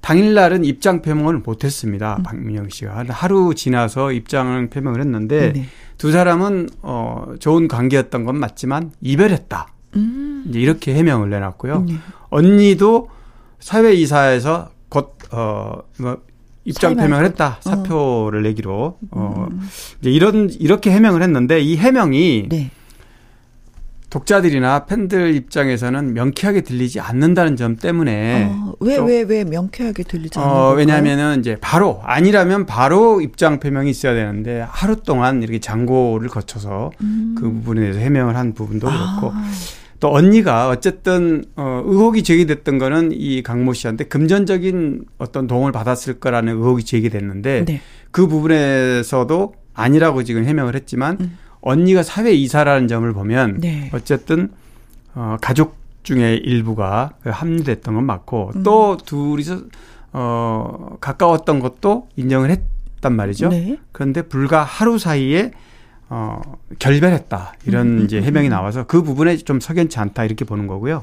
당일날은 0.00 0.64
입장 0.64 1.02
표명을 1.02 1.38
못했습니다. 1.38 2.16
음. 2.20 2.22
박민영 2.22 2.70
씨가 2.70 3.04
하루 3.08 3.54
지나서 3.54 4.12
입장을 4.12 4.70
표명을 4.70 5.00
했는데 5.00 5.52
네. 5.52 5.66
두 5.98 6.12
사람은 6.12 6.68
어 6.82 7.34
좋은 7.40 7.68
관계였던 7.68 8.24
건 8.24 8.38
맞지만 8.38 8.92
이별했다. 9.00 9.68
음. 9.96 10.44
이제 10.48 10.60
이렇게 10.60 10.94
해명을 10.94 11.30
내놨고요. 11.30 11.82
네. 11.88 11.94
언니도 12.30 13.08
사회 13.60 13.92
이사에서 13.94 14.70
곧 14.88 15.16
어 15.32 15.82
뭐 15.98 16.18
입장 16.64 16.96
표명을 16.96 17.24
했다. 17.26 17.58
어. 17.64 17.70
사표를 17.70 18.40
어. 18.40 18.42
내기로 18.42 18.98
어 19.10 19.46
음. 19.50 19.60
이제 20.00 20.10
이런 20.10 20.50
이렇게 20.60 20.90
해명을 20.90 21.22
했는데 21.22 21.60
이 21.60 21.76
해명이 21.76 22.46
네. 22.48 22.70
독자들이나 24.10 24.86
팬들 24.86 25.34
입장에서는 25.34 26.14
명쾌하게 26.14 26.60
들리지 26.60 27.00
않는다는 27.00 27.56
점 27.56 27.76
때문에 27.76 28.52
왜 28.80 28.96
왜왜 28.96 28.98
어, 28.98 29.04
왜, 29.04 29.22
왜 29.22 29.44
명쾌하게 29.44 30.04
들리지 30.04 30.38
않는 30.38 30.50
어, 30.50 30.72
왜냐하면은 30.74 31.40
이제 31.40 31.56
바로 31.60 32.00
아니라면 32.04 32.66
바로 32.66 33.20
입장 33.20 33.58
표명이 33.58 33.90
있어야 33.90 34.14
되는데 34.14 34.64
하루 34.68 34.96
동안 34.96 35.42
이렇게 35.42 35.58
장고를 35.58 36.28
거쳐서 36.28 36.92
음. 37.00 37.34
그 37.36 37.50
부분에 37.50 37.80
대해서 37.80 37.98
해명을 37.98 38.36
한 38.36 38.54
부분도 38.54 38.86
그렇고 38.86 39.32
아. 39.34 39.50
또 39.98 40.12
언니가 40.12 40.68
어쨌든 40.68 41.44
어 41.56 41.82
의혹이 41.84 42.22
제기됐던 42.22 42.78
거는 42.78 43.10
이 43.12 43.42
강모 43.42 43.72
씨한테 43.72 44.04
금전적인 44.04 45.04
어떤 45.18 45.46
도움을 45.46 45.72
받았을 45.72 46.20
거라는 46.20 46.52
의혹이 46.54 46.84
제기됐는데 46.84 47.64
네. 47.64 47.80
그 48.10 48.26
부분에서도 48.26 49.54
아니라고 49.74 50.22
지금 50.22 50.44
해명을 50.44 50.74
했지만 50.74 51.16
음. 51.20 51.38
언니가 51.66 52.04
사회 52.04 52.32
이사라는 52.32 52.86
점을 52.86 53.12
보면 53.12 53.58
네. 53.58 53.90
어쨌든 53.92 54.50
어 55.14 55.36
가족 55.40 55.76
중에 56.04 56.36
일부가 56.36 57.10
합류됐던 57.24 57.94
건 57.94 58.04
맞고 58.04 58.52
음. 58.54 58.62
또 58.62 58.96
둘이서 58.96 59.62
어 60.12 60.96
가까웠던 61.00 61.58
것도 61.58 62.08
인정을 62.14 62.50
했단 62.50 63.16
말이죠. 63.16 63.48
네. 63.48 63.78
그런데 63.90 64.22
불과 64.22 64.62
하루 64.62 64.96
사이에 64.98 65.50
어 66.08 66.40
결별했다 66.78 67.54
이런 67.66 67.86
음, 67.86 67.98
음 67.98 68.04
이제 68.04 68.18
음, 68.18 68.22
해명이 68.22 68.46
음. 68.46 68.50
나와서 68.50 68.84
그 68.86 69.02
부분에 69.02 69.36
좀 69.38 69.58
석연치 69.58 69.98
않다 69.98 70.24
이렇게 70.24 70.44
보는 70.44 70.68
거고요. 70.68 71.02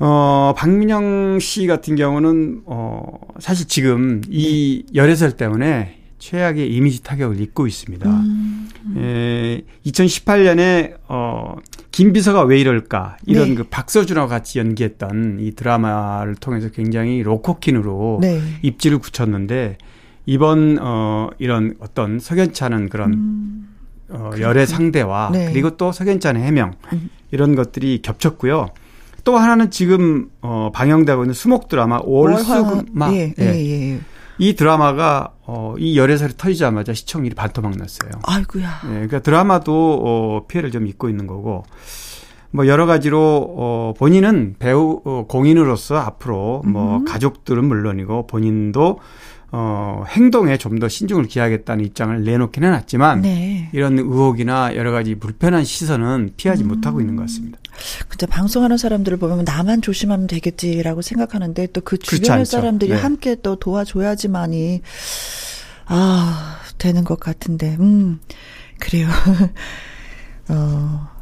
어, 0.00 0.54
박민영 0.56 1.38
씨 1.38 1.68
같은 1.68 1.94
경우는, 1.94 2.62
어, 2.66 3.20
사실 3.38 3.68
지금 3.68 4.22
이 4.28 4.82
네. 4.88 4.94
열애설 4.96 5.36
때문에 5.36 6.03
최악의 6.24 6.72
이미지 6.72 7.02
타격을 7.02 7.38
입고 7.38 7.66
있습니다. 7.66 8.08
음, 8.08 8.70
음. 8.86 8.94
에, 8.96 9.62
2018년에 9.84 10.94
어 11.06 11.56
김비서가 11.90 12.44
왜 12.44 12.58
이럴까 12.60 13.18
이런 13.26 13.50
네. 13.50 13.54
그 13.56 13.64
박서준과 13.64 14.26
같이 14.26 14.58
연기했던 14.58 15.36
이 15.40 15.52
드라마를 15.52 16.34
통해서 16.36 16.70
굉장히 16.70 17.22
로코킨으로 17.22 18.20
네. 18.22 18.40
입지를 18.62 19.00
굳혔는데 19.00 19.76
이번 20.24 20.78
어 20.80 21.28
이런 21.38 21.74
어떤 21.78 22.18
석연치 22.18 22.64
않은 22.64 22.88
그런 22.88 23.12
음, 23.12 23.68
어 24.08 24.30
열애 24.40 24.64
상대와 24.64 25.28
네. 25.30 25.52
그리고 25.52 25.76
또 25.76 25.92
석연치 25.92 26.26
않은 26.28 26.40
해명 26.40 26.72
음. 26.94 27.10
이런 27.32 27.54
것들이 27.54 28.00
겹쳤고요. 28.00 28.70
또 29.24 29.36
하나는 29.36 29.70
지금 29.70 30.30
어 30.40 30.70
방영되고 30.72 31.24
있는 31.24 31.34
수목 31.34 31.68
드라마 31.68 32.00
월수금마 32.02 33.12
예, 33.12 33.34
예, 33.38 33.44
예. 33.44 34.00
예. 34.40 34.44
이 34.44 34.54
드라마가 34.54 35.32
어, 35.46 35.74
이 35.78 35.98
열애설이 35.98 36.34
터지자마자 36.36 36.94
시청률이 36.94 37.34
반토막 37.34 37.76
났어요. 37.76 38.10
아이고야. 38.24 38.80
네, 38.84 38.90
그러니까 38.90 39.20
드라마도 39.20 40.00
어, 40.04 40.46
피해를 40.46 40.70
좀 40.70 40.86
입고 40.86 41.08
있는 41.08 41.26
거고 41.26 41.64
뭐 42.50 42.68
여러 42.68 42.86
가지로 42.86 43.54
어, 43.56 43.94
본인은 43.98 44.56
배우 44.58 45.00
어, 45.04 45.26
공인으로서 45.28 45.96
앞으로 45.96 46.62
뭐 46.64 46.98
음. 46.98 47.04
가족들은 47.04 47.64
물론이고 47.64 48.28
본인도 48.28 49.00
어, 49.56 50.04
행동에 50.08 50.58
좀 50.58 50.74
더 50.80 50.88
신중을 50.88 51.28
기하겠다는 51.28 51.84
입장을 51.84 52.24
내놓긴 52.24 52.64
해놨지만 52.64 53.20
네. 53.20 53.68
이런 53.72 53.96
의혹이나 53.96 54.74
여러 54.74 54.90
가지 54.90 55.14
불편한 55.14 55.62
시선은 55.62 56.32
피하지 56.36 56.64
음. 56.64 56.68
못하고 56.68 57.00
있는 57.00 57.14
것 57.14 57.22
같습니다. 57.22 57.60
근데 58.08 58.26
방송하는 58.26 58.76
사람들을 58.76 59.16
보면 59.18 59.44
나만 59.44 59.82
조심하면 59.82 60.26
되겠지라고 60.26 61.02
생각하는데 61.02 61.68
또 61.68 61.82
그 61.82 61.98
주변의 61.98 62.46
사람들이 62.46 62.90
네. 62.90 62.96
함께 62.98 63.36
또 63.40 63.54
도와줘야지만이 63.54 64.82
아 65.86 66.58
되는 66.78 67.04
것 67.04 67.20
같은데 67.20 67.76
음 67.78 68.18
그래요. 68.80 69.08
어. 70.50 71.13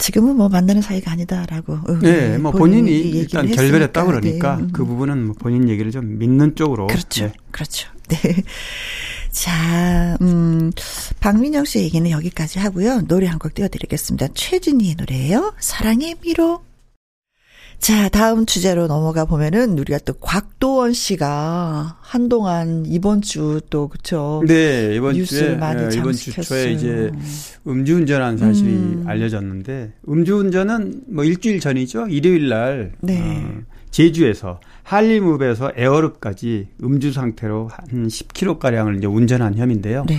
지금은 0.00 0.36
뭐 0.36 0.48
만나는 0.48 0.82
사이가 0.82 1.12
아니다라고. 1.12 2.00
네, 2.00 2.38
뭐 2.38 2.50
본인이, 2.52 2.90
일단 3.00 3.46
결별했다 3.50 4.04
그러니까 4.04 4.56
네. 4.56 4.66
그 4.72 4.84
부분은 4.84 5.26
뭐 5.26 5.34
본인 5.38 5.68
얘기를 5.68 5.90
좀 5.92 6.18
믿는 6.18 6.56
쪽으로. 6.56 6.86
그렇죠. 6.88 7.26
네. 7.26 7.32
그렇죠. 7.50 7.88
네. 8.08 8.18
자, 9.30 10.16
음, 10.20 10.72
박민영 11.20 11.64
씨 11.64 11.78
얘기는 11.80 12.10
여기까지 12.10 12.58
하고요. 12.58 13.02
노래 13.02 13.26
한 13.26 13.38
곡 13.38 13.54
띄워드리겠습니다. 13.54 14.28
최진희의 14.34 14.96
노래예요. 14.96 15.54
사랑의 15.60 16.16
미로. 16.22 16.62
자, 17.80 18.10
다음 18.10 18.44
주제로 18.44 18.86
넘어가 18.86 19.24
보면은 19.24 19.78
우리가 19.78 19.98
또 20.04 20.12
곽도원 20.12 20.92
씨가 20.92 21.96
한동안 22.02 22.84
이번 22.86 23.22
주 23.22 23.60
또 23.70 23.88
그쵸? 23.88 24.42
네, 24.46 24.94
이번 24.94 25.24
주에 25.24 25.56
많이 25.56 25.88
네, 25.88 25.96
이번 25.96 26.12
주 26.12 26.30
초에 26.42 26.72
이제 26.72 27.10
음주운전한 27.66 28.36
사실이 28.36 28.68
음. 28.68 29.04
알려졌는데 29.06 29.94
음주운전은 30.08 31.04
뭐 31.08 31.24
일주일 31.24 31.60
전이죠. 31.60 32.08
일요일 32.08 32.48
날 32.50 32.92
네. 33.00 33.18
어, 33.20 33.62
제주에서 33.90 34.60
한림읍에서 34.82 35.72
에어릅까지 35.76 36.68
음주 36.82 37.12
상태로 37.12 37.68
한 37.72 38.08
10km 38.08 38.58
가량을 38.58 38.98
이제 38.98 39.06
운전한 39.06 39.56
혐의인데요. 39.56 40.04
네. 40.06 40.18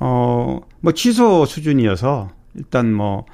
어, 0.00 0.60
뭐 0.80 0.92
취소 0.92 1.44
수준이어서 1.46 2.30
일단 2.56 2.92
뭐 2.92 3.26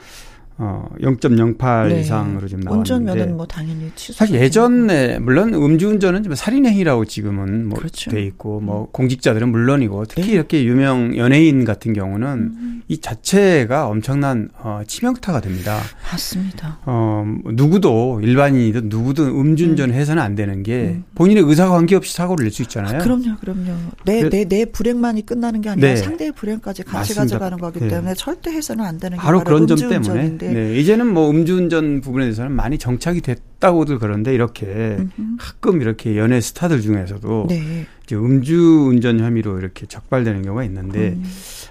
어, 0.65 0.87
0.08 1.01 1.89
네. 1.89 2.01
이상으로 2.03 2.47
지금 2.47 2.61
나왔는데 2.63 2.95
운전면은 2.95 3.37
뭐 3.37 3.47
당연히 3.47 3.91
취소. 3.97 4.13
사실 4.13 4.37
예전에 4.41 5.19
물론 5.19 5.53
음주운전은 5.55 6.23
좀 6.23 6.37
살인 6.37 6.67
행위라고 6.67 7.05
지금은 7.05 7.67
뭐돼 7.69 7.81
그렇죠. 7.81 8.17
있고 8.17 8.61
뭐 8.61 8.83
음. 8.83 8.87
공직자들은 8.93 9.49
물론이고 9.51 10.05
특히 10.07 10.23
네. 10.29 10.33
이렇게 10.35 10.65
유명 10.65 11.17
연예인 11.17 11.65
같은 11.65 11.93
경우는 11.93 12.29
음. 12.29 12.83
이 12.87 12.99
자체가 12.99 13.89
엄청난 13.89 14.51
어, 14.61 14.83
치명타가 14.87 15.41
됩니다. 15.41 15.81
맞습니다. 16.13 16.79
어, 16.87 17.25
누구도 17.45 18.21
일반인이든 18.23 18.89
누구든 18.89 19.27
음주운전을 19.31 19.93
음. 19.95 19.99
해서는 19.99 20.23
안 20.23 20.37
되는 20.37 20.63
게 20.63 20.91
음. 20.95 21.05
본인의 21.17 21.43
의사와 21.43 21.71
관계없이 21.77 22.15
사고를 22.15 22.45
낼 22.45 22.53
수 22.53 22.63
있잖아요. 22.63 23.01
아, 23.01 23.03
그럼요, 23.03 23.37
그럼요. 23.41 23.73
내 24.05 24.29
내 24.29 24.45
내 24.45 24.65
불행만이 24.67 25.25
끝나는 25.27 25.61
게 25.63 25.71
아니라 25.71 25.89
네. 25.89 25.97
상대의 25.97 26.33
불행까지 26.33 26.83
같이 26.85 27.15
맞습니다. 27.15 27.23
가져가는 27.23 27.59
거기 27.59 27.81
네. 27.81 27.89
때문에 27.89 28.11
네. 28.11 28.15
절대 28.15 28.51
해서는 28.53 28.85
안 28.85 28.99
되는 28.99 29.17
게 29.17 29.23
바로 29.23 29.43
그런 29.43 29.67
점 29.67 29.79
때문에 29.79 30.37
네. 30.55 30.79
이제는 30.79 31.13
뭐 31.13 31.31
음주운전 31.31 32.01
부분에 32.01 32.25
대해서는 32.25 32.53
많이 32.53 32.79
정착이 32.79 33.21
됐다고들 33.21 33.99
그런데 33.99 34.35
이렇게 34.35 34.97
음흠. 34.99 35.37
가끔 35.39 35.81
이렇게 35.81 36.17
연예 36.17 36.41
스타들 36.41 36.81
중에서도 36.81 37.47
네. 37.49 37.87
이제 38.05 38.17
음주운전 38.17 39.21
혐의로 39.21 39.59
이렇게 39.59 39.87
적발되는 39.87 40.43
경우가 40.43 40.65
있는데 40.65 41.11
음. 41.11 41.25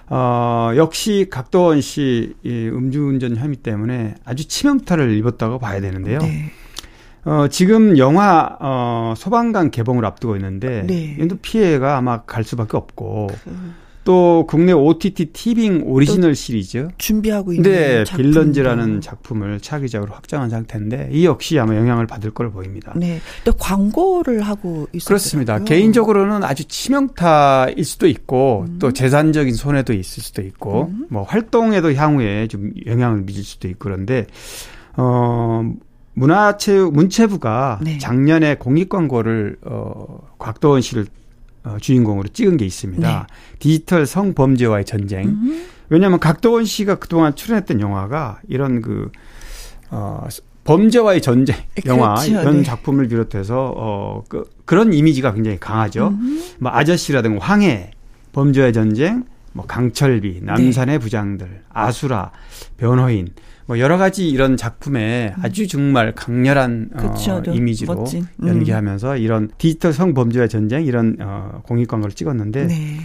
어, 0.09 0.71
역시 0.75 1.27
곽도원 1.29 1.81
씨 1.81 2.20
이 2.20 2.33
음주운전 2.45 3.37
혐의 3.37 3.55
때문에 3.57 4.15
아주 4.25 4.47
치명타를 4.47 5.15
입었다고 5.17 5.59
봐야 5.59 5.79
되는데요. 5.79 6.19
네. 6.19 6.51
어, 7.23 7.47
지금 7.49 7.97
영화, 7.97 8.57
어, 8.59 9.13
소방관 9.15 9.69
개봉을 9.69 10.03
앞두고 10.05 10.35
있는데, 10.37 10.83
네. 10.87 11.17
이도 11.19 11.37
피해가 11.37 11.97
아마 11.97 12.23
갈 12.23 12.43
수밖에 12.43 12.77
없고, 12.77 13.27
그... 13.43 13.73
또 14.03 14.45
국내 14.47 14.71
OTT 14.71 15.25
티빙 15.25 15.83
오리지널 15.85 16.33
시리즈 16.33 16.87
준비하고 16.97 17.53
있는 17.53 17.71
네, 17.71 18.03
빌런즈라는 18.03 19.01
작품을 19.01 19.59
차기작으로 19.59 20.11
확정한 20.13 20.49
상태인데 20.49 21.09
이 21.11 21.25
역시 21.25 21.59
아마 21.59 21.75
영향을 21.75 22.07
받을 22.07 22.31
걸로 22.31 22.51
보입니다. 22.51 22.93
네. 22.95 23.19
또 23.43 23.53
광고를 23.53 24.41
하고 24.41 24.87
있었어요 24.93 25.07
그렇습니다. 25.07 25.59
개인적으로는 25.59 26.43
아주 26.43 26.65
치명타일 26.65 27.83
수도 27.85 28.07
있고 28.07 28.65
음. 28.67 28.79
또 28.79 28.91
재산적인 28.91 29.53
손해도 29.53 29.93
있을 29.93 30.23
수도 30.23 30.41
있고 30.41 30.87
음. 30.89 31.05
뭐 31.09 31.23
활동에도 31.23 31.93
향후에 31.93 32.47
좀 32.47 32.71
영향을 32.87 33.21
미칠 33.23 33.43
수도 33.43 33.67
있고 33.67 33.79
그런데 33.81 34.25
어 34.97 35.71
문화체육 36.13 36.93
문체부가 36.93 37.79
네. 37.83 37.97
작년에 37.99 38.55
공익 38.55 38.89
광고를 38.89 39.57
어 39.63 40.19
곽도원 40.39 40.81
씨를 40.81 41.05
어, 41.63 41.77
주인공으로 41.79 42.29
찍은 42.29 42.57
게 42.57 42.65
있습니다. 42.65 43.07
네. 43.07 43.57
디지털 43.59 44.05
성범죄와의 44.05 44.85
전쟁. 44.85 45.27
음. 45.27 45.67
왜냐하면 45.89 46.19
각도원 46.19 46.65
씨가 46.65 46.95
그동안 46.95 47.35
출연했던 47.35 47.81
영화가 47.81 48.39
이런 48.47 48.81
그 48.81 49.11
어, 49.89 50.27
범죄와의 50.63 51.21
전쟁 51.21 51.55
영화 51.85 52.15
그렇죠. 52.15 52.31
이런 52.31 52.57
네. 52.57 52.63
작품을 52.63 53.07
비롯해서 53.07 53.73
어, 53.75 54.23
그, 54.29 54.49
그런 54.65 54.93
이미지가 54.93 55.33
굉장히 55.33 55.59
강하죠. 55.59 56.09
음. 56.09 56.43
뭐 56.59 56.71
아저씨라든가 56.71 57.45
황해, 57.45 57.91
범죄와의 58.31 58.73
전쟁, 58.73 59.25
뭐 59.53 59.65
강철비, 59.65 60.39
남산의 60.43 60.95
네. 60.95 60.99
부장들, 60.99 61.63
아수라, 61.69 62.31
변호인 62.77 63.29
뭐 63.71 63.79
여러 63.79 63.97
가지 63.97 64.27
이런 64.27 64.57
작품에 64.57 65.33
음. 65.37 65.45
아주 65.45 65.65
정말 65.65 66.11
강렬한 66.13 66.89
어, 66.93 67.15
이미지로 67.53 67.95
멋진. 67.95 68.27
음. 68.43 68.47
연기하면서 68.49 69.15
이런 69.15 69.49
디지털 69.57 69.93
성범죄와 69.93 70.47
전쟁 70.47 70.83
이런 70.83 71.15
어, 71.21 71.61
공익 71.63 71.87
광고를 71.87 72.13
찍었는데 72.13 72.67
네. 72.67 72.99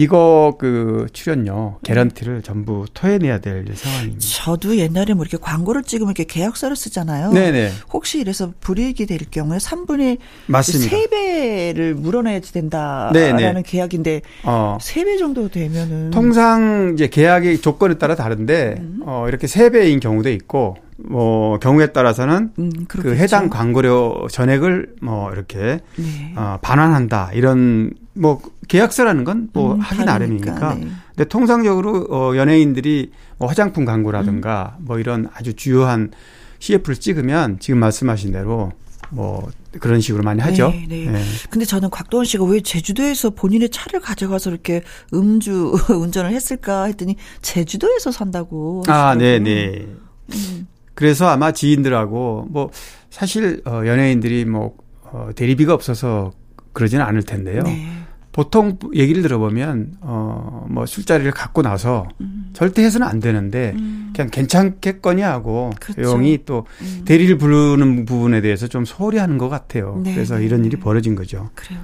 이거 0.00 0.54
그 0.58 1.08
출연료 1.12 1.78
개런티를 1.82 2.40
전부 2.40 2.86
토해내야 2.94 3.40
될 3.40 3.66
상황입니다. 3.74 4.18
저도 4.18 4.78
옛날에 4.78 5.12
뭐 5.12 5.26
이렇게 5.26 5.36
광고를 5.36 5.82
찍으면 5.82 6.14
이렇게 6.16 6.24
계약서를 6.24 6.74
쓰잖아요. 6.74 7.32
네네. 7.32 7.70
혹시 7.92 8.18
이래서 8.18 8.50
불이익이 8.60 9.04
될 9.04 9.18
경우에 9.30 9.58
3분의 9.58 10.16
맞습니다. 10.46 10.96
3배를 10.96 11.92
물어내야 11.92 12.40
된다라는 12.40 13.36
네네. 13.36 13.62
계약인데 13.66 14.22
어. 14.44 14.78
3배 14.80 15.18
정도 15.18 15.50
되면은 15.50 16.12
통상 16.12 16.92
이제 16.94 17.06
계약의 17.06 17.60
조건에 17.60 17.98
따라 17.98 18.14
다른데 18.14 18.76
음. 18.78 19.00
어 19.04 19.26
이렇게 19.28 19.46
3배인 19.46 20.00
경우도 20.00 20.30
있고 20.30 20.78
뭐 21.04 21.58
경우에 21.58 21.92
따라서는 21.92 22.52
음, 22.58 22.70
그 22.88 23.14
해당 23.16 23.48
광고료 23.50 24.28
전액을 24.30 24.96
뭐 25.02 25.32
이렇게 25.32 25.80
네. 25.96 26.34
어, 26.36 26.58
반환한다 26.62 27.30
이런 27.34 27.92
뭐 28.14 28.40
계약서라는 28.68 29.24
건뭐 29.24 29.74
음, 29.74 29.80
하기 29.80 30.04
나름이니까. 30.04 30.74
네. 30.74 30.88
근데 31.08 31.24
통상적으로 31.28 32.06
어 32.10 32.36
연예인들이 32.36 33.10
뭐 33.38 33.48
화장품 33.48 33.84
광고라든가 33.84 34.76
음. 34.78 34.84
뭐 34.86 34.98
이런 34.98 35.28
아주 35.34 35.54
주요한 35.54 36.10
CF를 36.58 36.96
찍으면 36.96 37.58
지금 37.58 37.80
말씀하신 37.80 38.32
대로 38.32 38.72
뭐 39.10 39.50
그런 39.78 40.00
식으로 40.00 40.22
많이 40.22 40.40
하죠. 40.40 40.70
네, 40.70 40.86
네. 40.88 41.10
네. 41.10 41.22
근데 41.48 41.64
저는 41.64 41.90
곽도원 41.90 42.24
씨가 42.26 42.44
왜 42.44 42.60
제주도에서 42.60 43.30
본인의 43.30 43.70
차를 43.70 44.00
가져가서 44.00 44.50
이렇게 44.50 44.82
음주 45.12 45.74
운전을 45.90 46.32
했을까 46.32 46.84
했더니 46.84 47.16
제주도에서 47.42 48.10
산다고. 48.10 48.82
아, 48.88 49.14
네, 49.16 49.38
네. 49.38 49.86
음. 50.32 50.66
그래서 51.00 51.28
아마 51.28 51.50
지인들하고 51.50 52.48
뭐 52.50 52.70
사실 53.08 53.62
어 53.64 53.80
연예인들이 53.86 54.44
뭐 54.44 54.76
어, 55.00 55.30
대리비가 55.34 55.72
없어서 55.72 56.30
그러지는 56.74 57.02
않을 57.06 57.22
텐데요. 57.22 57.62
네. 57.62 57.88
보통 58.32 58.78
얘기를 58.94 59.22
들어보면 59.22 59.94
어뭐 60.02 60.84
술자리를 60.86 61.32
갖고 61.32 61.62
나서 61.62 62.06
음. 62.20 62.50
절대 62.52 62.84
해서는 62.84 63.06
안 63.06 63.18
되는데 63.18 63.72
음. 63.76 64.12
그냥 64.14 64.30
괜찮겠거니 64.30 65.22
하고 65.22 65.70
그렇죠. 65.80 66.02
조용히 66.02 66.40
또 66.44 66.66
음. 66.82 67.02
대리를 67.06 67.38
부르는 67.38 68.04
부분에 68.04 68.42
대해서 68.42 68.68
좀 68.68 68.84
소홀히 68.84 69.16
하는 69.16 69.38
것 69.38 69.48
같아요. 69.48 70.02
네. 70.04 70.12
그래서 70.12 70.38
이런 70.38 70.66
일이 70.66 70.76
벌어진 70.76 71.14
거죠. 71.14 71.48
그래요. 71.54 71.80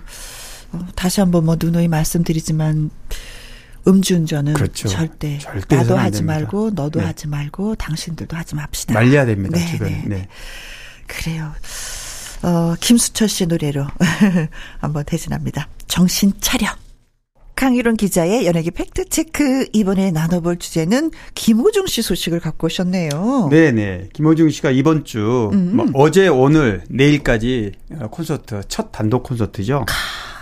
어, 0.73 0.81
다시 0.95 1.21
한번 1.21 1.47
뭐 1.47 1.57
누누이 1.59 1.89
말씀드리지만 1.89 2.91
음주운전은 3.87 4.55
그렇죠. 4.55 4.89
절대, 4.89 5.39
절대 5.39 5.77
나도 5.77 5.97
하지 5.97 6.19
됩니다. 6.19 6.35
말고 6.35 6.71
너도 6.75 7.01
네. 7.01 7.07
하지 7.07 7.29
말고 7.29 7.77
당신들도 7.77 8.37
하지 8.37 8.55
맙시다. 8.55 8.95
말려야 8.95 9.27
됩니다. 9.27 9.59
네, 9.59 9.67
주변. 9.67 9.89
네. 9.89 10.03
네. 10.07 10.29
그래요. 11.07 11.53
어, 12.43 12.75
김수철 12.81 13.29
씨 13.29 13.47
노래로 13.47 13.87
한번 14.79 15.05
대신합니다. 15.05 15.69
정신 15.87 16.33
차려. 16.41 16.69
강일원 17.57 17.97
기자의 17.97 18.45
연예계 18.45 18.71
팩트체크 18.71 19.69
이번에 19.73 20.11
나눠볼 20.11 20.59
주제는 20.59 21.11
김호중 21.35 21.87
씨 21.87 22.03
소식을 22.03 22.39
갖고 22.39 22.67
오셨네요. 22.67 23.49
네네. 23.51 24.11
김호중 24.13 24.51
씨가 24.51 24.71
이번 24.73 25.05
주 25.05 25.49
음. 25.55 25.75
뭐 25.75 25.87
어제 25.95 26.29
오늘 26.29 26.83
내일까지 26.91 27.73
콘서트 28.11 28.61
첫 28.69 28.93
단독 28.93 29.23
콘서트죠. 29.23 29.87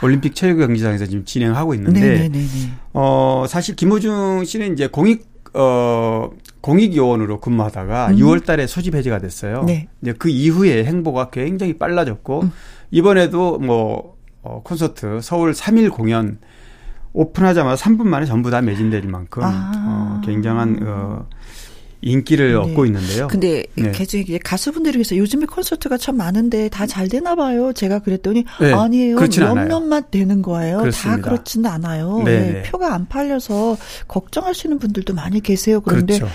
올림픽 0.05 0.35
체육 0.35 0.59
경기장에서 0.59 1.07
지금 1.07 1.25
진행하고 1.25 1.75
있는데 1.75 2.01
네네네네. 2.01 2.47
어 2.93 3.47
사실 3.49 3.75
김호중 3.75 4.45
씨는 4.45 4.75
이제 4.75 4.87
공익 4.87 5.27
어 5.55 6.31
공익 6.61 6.95
요원으로 6.95 7.41
근무하다가 7.41 8.09
음. 8.09 8.17
6월 8.17 8.45
달에 8.45 8.67
소집 8.67 8.95
해제가 8.95 9.19
됐어요. 9.19 9.65
네. 9.65 9.89
이제 10.03 10.13
그 10.13 10.29
이후에 10.29 10.85
행보가 10.85 11.31
굉장히 11.31 11.79
빨라졌고 11.79 12.43
음. 12.43 12.53
이번에도 12.91 13.59
뭐 13.59 14.17
어, 14.43 14.61
콘서트 14.63 15.21
서울 15.23 15.53
3일 15.53 15.91
공연 15.91 16.39
오픈하자마자 17.15 17.83
3분 17.83 18.05
만에 18.05 18.27
전부 18.27 18.51
다 18.51 18.61
매진될 18.61 19.03
만큼 19.09 19.43
아. 19.43 19.73
어, 19.75 20.27
굉장한 20.27 20.81
어, 20.83 21.29
인기를 22.05 22.53
네. 22.53 22.55
얻고 22.55 22.87
있는데요. 22.87 23.27
근데 23.29 23.65
네. 23.75 23.91
가수분들이 24.45 24.93
그래서 24.93 25.17
요즘에 25.17 25.47
콘서트가 25.47 25.97
참 25.97 26.17
많은데 26.17 26.69
다 26.69 26.85
잘 26.87 27.09
되나 27.09 27.35
봐요. 27.35 27.73
제가 27.73 28.01
그랬더니 28.01 28.45
네. 28.61 28.73
아니에요. 28.73 29.17
몇몇만 29.19 30.05
되는 30.11 30.43
거예요. 30.43 30.79
그렇습니다. 30.79 31.17
다 31.17 31.29
그렇지는 31.29 31.69
않아요. 31.71 32.23
네. 32.25 32.41
네. 32.41 32.63
표가 32.63 32.95
안 32.95 33.09
팔려서 33.09 33.77
걱정하시는 34.07 34.79
분들도 34.79 35.15
많이 35.15 35.41
계세요. 35.41 35.81
그런데 35.81 36.19
그렇죠. 36.19 36.33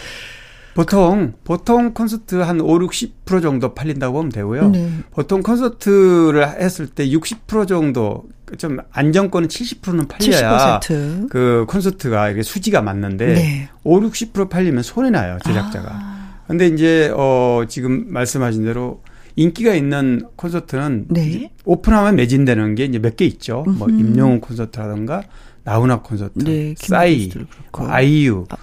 보통 0.76 1.34
보통 1.44 1.94
콘서트 1.94 2.36
한 2.36 2.62
5, 2.62 2.80
60% 2.80 3.42
정도 3.42 3.74
팔린다고 3.74 4.14
보면 4.14 4.32
되고요. 4.32 4.70
네. 4.70 4.92
보통 5.12 5.42
콘서트를 5.42 6.48
했을 6.62 6.88
때 6.88 7.08
60% 7.08 7.68
정도 7.68 8.24
좀 8.58 8.78
안정권은 8.92 9.48
70%는 9.48 10.08
팔려야 10.08 10.80
70%. 10.80 11.30
그 11.30 11.66
콘서트가 11.68 12.30
이게 12.30 12.42
수지가 12.44 12.82
맞는데 12.82 13.34
네. 13.34 13.70
5, 13.84 14.00
60% 14.02 14.50
팔리면 14.50 14.84
손해 14.84 15.10
나요, 15.10 15.38
제작자가. 15.46 15.90
아. 15.92 16.40
근데 16.48 16.68
이제 16.68 17.12
어 17.16 17.64
지금 17.68 18.06
말씀하신 18.08 18.64
대로 18.66 19.04
인기가 19.36 19.74
있는 19.74 20.26
콘서트는 20.36 21.06
네. 21.10 21.52
오픈하면 21.66 22.16
매진되는 22.16 22.76
게 22.76 22.86
이제 22.86 22.98
몇 23.00 23.16
개 23.16 23.26
있죠. 23.26 23.64
뭐 23.68 23.74
음흠. 23.74 23.78
뭐 23.78 23.90
임영웅 23.90 24.40
콘서트라든가 24.42 25.24
나훈아 25.64 26.02
콘서트, 26.02 26.40
네, 26.44 26.74
싸이, 26.78 27.30
아이유. 27.74 28.46
아. 28.50 28.56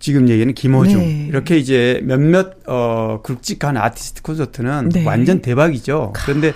지금 0.00 0.28
얘기는 0.28 0.52
김호중 0.52 0.98
네. 0.98 1.26
이렇게 1.28 1.58
이제 1.58 2.00
몇몇 2.02 2.56
어 2.66 3.20
굵직한 3.22 3.76
아티스트 3.76 4.22
콘서트는 4.22 4.88
네. 4.88 5.04
완전 5.04 5.40
대박이죠. 5.42 6.14
그런데 6.16 6.54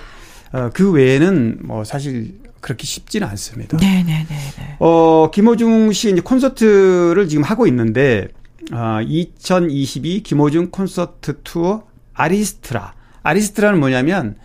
어, 0.51 0.69
그 0.73 0.91
외에는 0.91 1.59
뭐 1.61 1.83
사실 1.83 2.33
그렇게 2.59 2.85
쉽지는 2.85 3.27
않습니다. 3.27 3.77
네네네. 3.77 4.03
네, 4.03 4.25
네. 4.27 4.75
어 4.79 5.29
김호중 5.31 5.93
씨 5.93 6.11
이제 6.11 6.21
콘서트를 6.21 7.27
지금 7.29 7.43
하고 7.43 7.67
있는데 7.67 8.27
어, 8.73 8.99
2022 9.05 10.23
김호중 10.23 10.71
콘서트 10.71 11.35
투어 11.43 11.83
아리스트라. 12.13 12.93
아리스트라는 13.21 13.79
뭐냐면 13.79 14.37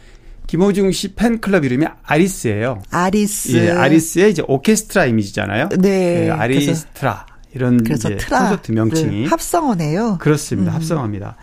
김호중 0.47 0.93
씨 0.93 1.15
팬클럽 1.15 1.65
이름이 1.65 1.87
아리스예요. 2.03 2.83
아리스. 2.91 3.57
예, 3.57 3.71
아리스의 3.71 4.33
이제 4.33 4.43
오케스트라 4.47 5.07
이미지잖아요. 5.07 5.69
네. 5.79 6.27
예, 6.27 6.31
아리스트라. 6.31 7.30
이런 7.55 7.83
그래서 7.83 8.11
이제 8.11 8.25
콘서트 8.27 8.73
명칭이 8.73 9.27
합성어네요. 9.27 10.19
그렇습니다. 10.21 10.73
음. 10.73 10.75
합성어입니다. 10.75 11.37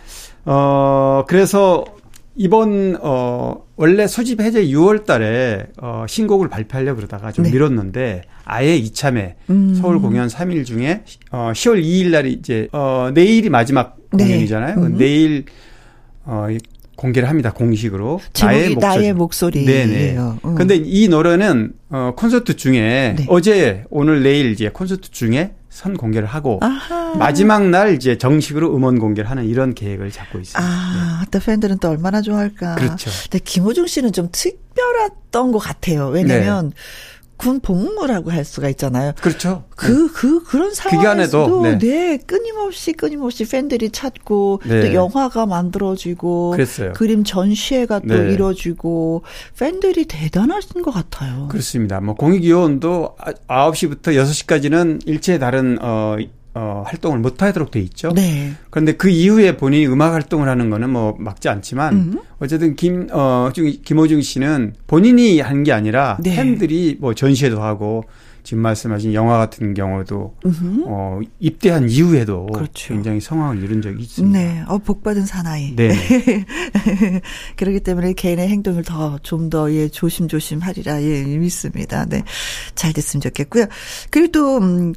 어 0.45 1.25
그래서 1.27 1.83
이번 2.35 2.97
어 3.01 3.65
원래 3.75 4.07
소집 4.07 4.39
해제 4.41 4.67
6월 4.67 5.05
달에 5.05 5.67
어 5.81 6.05
신곡을 6.07 6.49
발표하려고 6.49 6.97
그러다가 6.97 7.31
좀 7.31 7.45
네. 7.45 7.51
미뤘는데 7.51 8.21
아예 8.45 8.75
이참에 8.77 9.35
음. 9.49 9.75
서울 9.75 9.99
공연 9.99 10.27
3일 10.27 10.65
중에 10.65 11.03
어 11.31 11.51
10월 11.53 11.83
2일 11.83 12.11
날이 12.11 12.33
이제 12.33 12.67
어 12.71 13.09
내일이 13.13 13.49
마지막 13.49 13.97
네. 14.13 14.23
공연이잖아요. 14.23 14.75
음. 14.77 14.97
내일 14.97 15.45
어 16.25 16.47
공개를 16.95 17.29
합니다. 17.29 17.53
공식으로. 17.53 18.19
나의 18.41 18.69
목소리. 18.73 18.75
나의 18.75 19.13
목소리. 19.13 19.65
네네. 19.65 20.17
음. 20.45 20.55
근데 20.55 20.75
이 20.75 21.07
노래는 21.07 21.73
어 21.89 22.13
콘서트 22.15 22.55
중에 22.55 23.15
네. 23.17 23.25
어제 23.29 23.83
오늘 23.89 24.23
내일 24.23 24.51
이제 24.51 24.69
콘서트 24.69 25.11
중에 25.11 25.51
선 25.77 25.95
공개를 25.95 26.27
하고 26.27 26.57
아하. 26.63 27.13
마지막 27.17 27.69
날 27.69 27.93
이제 27.93 28.17
정식으로 28.17 28.75
음원 28.75 28.97
공개를 28.97 29.29
하는 29.29 29.45
이런 29.45 29.75
계획을 29.75 30.09
잡고 30.09 30.39
있습니다. 30.39 30.59
아, 30.59 31.19
네. 31.21 31.27
또 31.29 31.39
팬들은 31.39 31.77
또 31.77 31.89
얼마나 31.89 32.19
좋아할까. 32.23 32.75
그렇죠. 32.75 33.11
근데 33.29 33.37
김호중 33.37 33.85
씨는 33.85 34.11
좀 34.11 34.29
특별했던 34.31 35.51
것 35.51 35.59
같아요. 35.59 36.07
왜냐면 36.07 36.71
네. 36.71 36.75
군 37.37 37.59
복무라고 37.59 38.31
할 38.31 38.43
수가 38.43 38.67
있잖아요. 38.69 39.13
그렇죠. 39.21 39.63
그, 39.75 39.91
네. 39.91 40.09
그, 40.13 40.43
그런 40.43 40.73
상황에서도, 40.73 41.61
네. 41.61 41.77
네. 41.77 42.17
끊임없이, 42.17 42.93
끊임없이 42.93 43.47
팬들이 43.47 43.91
찾고, 43.91 44.61
네. 44.65 44.81
또 44.81 44.93
영화가 44.93 45.45
만들어지고, 45.45 46.51
그랬어요. 46.51 46.93
그림 46.93 47.23
전시회가 47.23 47.99
또 47.99 48.07
네. 48.07 48.33
이루어지고, 48.33 49.21
팬들이 49.57 50.05
대단하신 50.05 50.81
것 50.81 50.91
같아요. 50.91 51.47
그렇습니다. 51.49 52.01
뭐, 52.01 52.15
공익위원도 52.15 53.15
9시부터 53.47 54.15
6시까지는 54.15 55.01
일체 55.05 55.37
다른, 55.37 55.77
어, 55.81 56.17
어, 56.57 56.83
활동을 56.87 57.19
못 57.19 57.41
하도록 57.43 57.69
돼 57.69 57.79
있죠. 57.81 58.09
네. 58.15 58.53
그런데 58.71 58.93
그 58.93 59.09
이후에 59.09 59.57
본인이 59.57 59.85
음악 59.85 60.13
활동을 60.13 60.49
하는 60.49 60.71
거는 60.71 60.89
뭐 60.89 61.15
막지 61.19 61.49
않지만 61.49 61.93
음. 61.93 62.19
어쨌든 62.39 62.75
김, 62.75 63.07
어, 63.11 63.51
김호중 63.53 64.21
씨는 64.21 64.73
본인이 64.87 65.39
한 65.39 65.63
게 65.63 65.71
아니라 65.71 66.17
네. 66.21 66.35
팬들이 66.35 66.97
뭐 66.99 67.13
전시회도 67.13 67.61
하고 67.61 68.03
지금 68.43 68.63
말씀하신 68.63 69.13
영화 69.13 69.37
같은 69.39 69.73
경우도 69.73 70.35
음흠. 70.45 70.83
어, 70.87 71.19
입대한 71.39 71.89
이후에도 71.89 72.45
그렇죠. 72.45 72.93
굉장히 72.93 73.19
성황을 73.19 73.61
이룬 73.61 73.81
적이 73.81 74.01
있습니다. 74.03 74.39
네. 74.39 74.63
어, 74.67 74.77
복 74.77 75.03
받은 75.03 75.25
사나이. 75.25 75.75
네. 75.75 75.93
그렇기 77.57 77.81
때문에 77.81 78.13
개인의 78.13 78.47
행동을 78.47 78.83
더 78.83 79.17
좀 79.23 79.49
더 79.49 79.71
예, 79.73 79.87
조심조심 79.89 80.59
하리라 80.59 81.01
예, 81.01 81.23
믿습니다. 81.23 82.05
네. 82.05 82.23
잘 82.75 82.93
됐으면 82.93 83.21
좋겠고요. 83.21 83.65
그리고 84.09 84.31
또 84.31 84.57
음, 84.57 84.93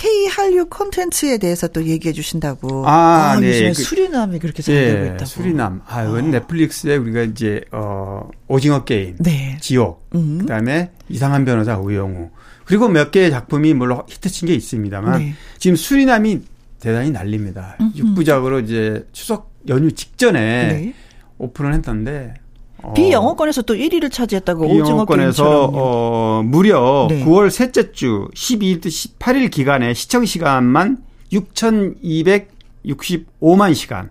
K 0.00 0.28
한류 0.28 0.64
콘텐츠에 0.70 1.36
대해서 1.36 1.68
또 1.68 1.84
얘기해 1.84 2.14
주신다고. 2.14 2.88
아, 2.88 3.32
아 3.32 3.40
네. 3.40 3.68
그, 3.68 3.74
수리남이 3.74 4.38
그렇게 4.38 4.62
잘 4.62 4.74
되고 4.74 5.02
예, 5.02 5.06
있다고. 5.08 5.24
수리남. 5.26 5.82
아, 5.86 6.04
이건 6.04 6.24
어. 6.24 6.28
넷플릭스에 6.28 6.96
우리가 6.96 7.20
이제 7.20 7.60
어 7.70 8.26
오징어 8.48 8.84
게임, 8.84 9.16
네. 9.18 9.58
지옥, 9.60 10.08
음. 10.14 10.38
그다음에 10.38 10.90
이상한 11.10 11.44
변호사 11.44 11.76
우영우. 11.76 12.30
그리고 12.64 12.88
몇 12.88 13.10
개의 13.10 13.30
작품이 13.30 13.74
물론 13.74 14.00
히트친 14.08 14.48
게 14.48 14.54
있습니다만 14.54 15.18
네. 15.18 15.34
지금 15.58 15.76
수리남이 15.76 16.40
대단히 16.80 17.10
난립니다. 17.10 17.76
음 17.80 17.92
6부작으로 17.94 18.64
이제 18.64 19.06
추석 19.12 19.52
연휴 19.68 19.92
직전에 19.92 20.40
네. 20.40 20.94
오픈을 21.36 21.74
했던데 21.74 22.34
어. 22.82 22.92
비영어권에서 22.94 23.62
또 23.62 23.74
1위를 23.74 24.12
차지했다고 24.12 24.68
비영어권에서 24.68 25.70
어, 25.72 26.42
무려 26.44 27.06
네. 27.08 27.24
9월 27.24 27.50
셋째 27.50 27.92
주 27.92 28.28
12일 28.34 28.84
18일 28.84 29.50
기간에 29.50 29.94
시청 29.94 30.24
시간만 30.24 30.98
6,265만 31.32 33.74
시간. 33.74 34.10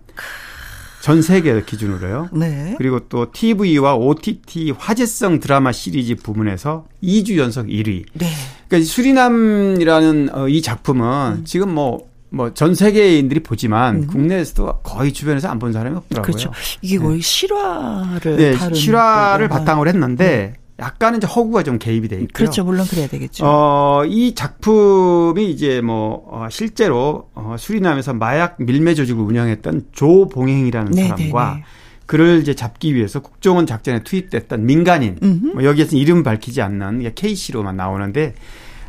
전 1.00 1.22
세계 1.22 1.62
기준으로요. 1.64 2.28
네. 2.32 2.74
그리고 2.76 3.00
또 3.08 3.32
TV와 3.32 3.96
OTT 3.96 4.72
화제성 4.76 5.40
드라마 5.40 5.72
시리즈 5.72 6.14
부문에서 6.16 6.84
2주 7.02 7.38
연속 7.38 7.68
1위. 7.68 8.04
네. 8.12 8.26
그러니까 8.68 8.86
수리남이라는 8.86 10.34
어, 10.34 10.48
이 10.48 10.60
작품은 10.60 11.38
음. 11.38 11.44
지금 11.44 11.74
뭐 11.74 12.09
뭐 12.30 12.50
전 12.54 12.74
세계인들이 12.74 13.40
보지만 13.40 13.96
음. 13.96 14.06
국내에서도 14.06 14.80
거의 14.82 15.12
주변에서 15.12 15.48
안 15.48 15.58
본 15.58 15.72
사람이 15.72 15.96
없더라고요. 15.96 16.26
그렇죠. 16.26 16.50
이게 16.80 16.96
거의 16.98 17.16
네. 17.16 17.20
실화를 17.22 18.36
네, 18.36 18.74
실화를 18.74 19.48
바탕으로 19.48 19.88
했는데 19.90 20.26
네. 20.26 20.60
약간은 20.78 21.18
이제 21.18 21.26
허구가 21.26 21.62
좀 21.62 21.78
개입이 21.78 22.08
돼 22.08 22.16
있고요. 22.16 22.28
그렇죠. 22.32 22.64
물론 22.64 22.86
그래야 22.86 23.06
되겠죠. 23.06 23.44
어, 23.46 24.02
이 24.06 24.34
작품이 24.34 25.50
이제 25.50 25.82
뭐 25.82 26.24
어, 26.30 26.46
실제로 26.50 27.28
어, 27.34 27.56
수리남에서 27.58 28.14
마약 28.14 28.56
밀매 28.58 28.94
조직을 28.94 29.22
운영했던 29.22 29.88
조봉행이라는 29.92 30.92
네, 30.92 31.08
사람과 31.08 31.50
네, 31.50 31.56
네. 31.58 31.64
그를 32.06 32.40
이제 32.40 32.54
잡기 32.54 32.94
위해서 32.94 33.20
국정원 33.20 33.66
작전에 33.66 34.02
투입됐던 34.02 34.64
민간인 34.64 35.18
뭐 35.54 35.64
여기에서 35.64 35.96
이름 35.96 36.22
밝히지 36.22 36.62
않는 36.62 37.12
K 37.14 37.34
씨로만 37.34 37.76
나오는데 37.76 38.34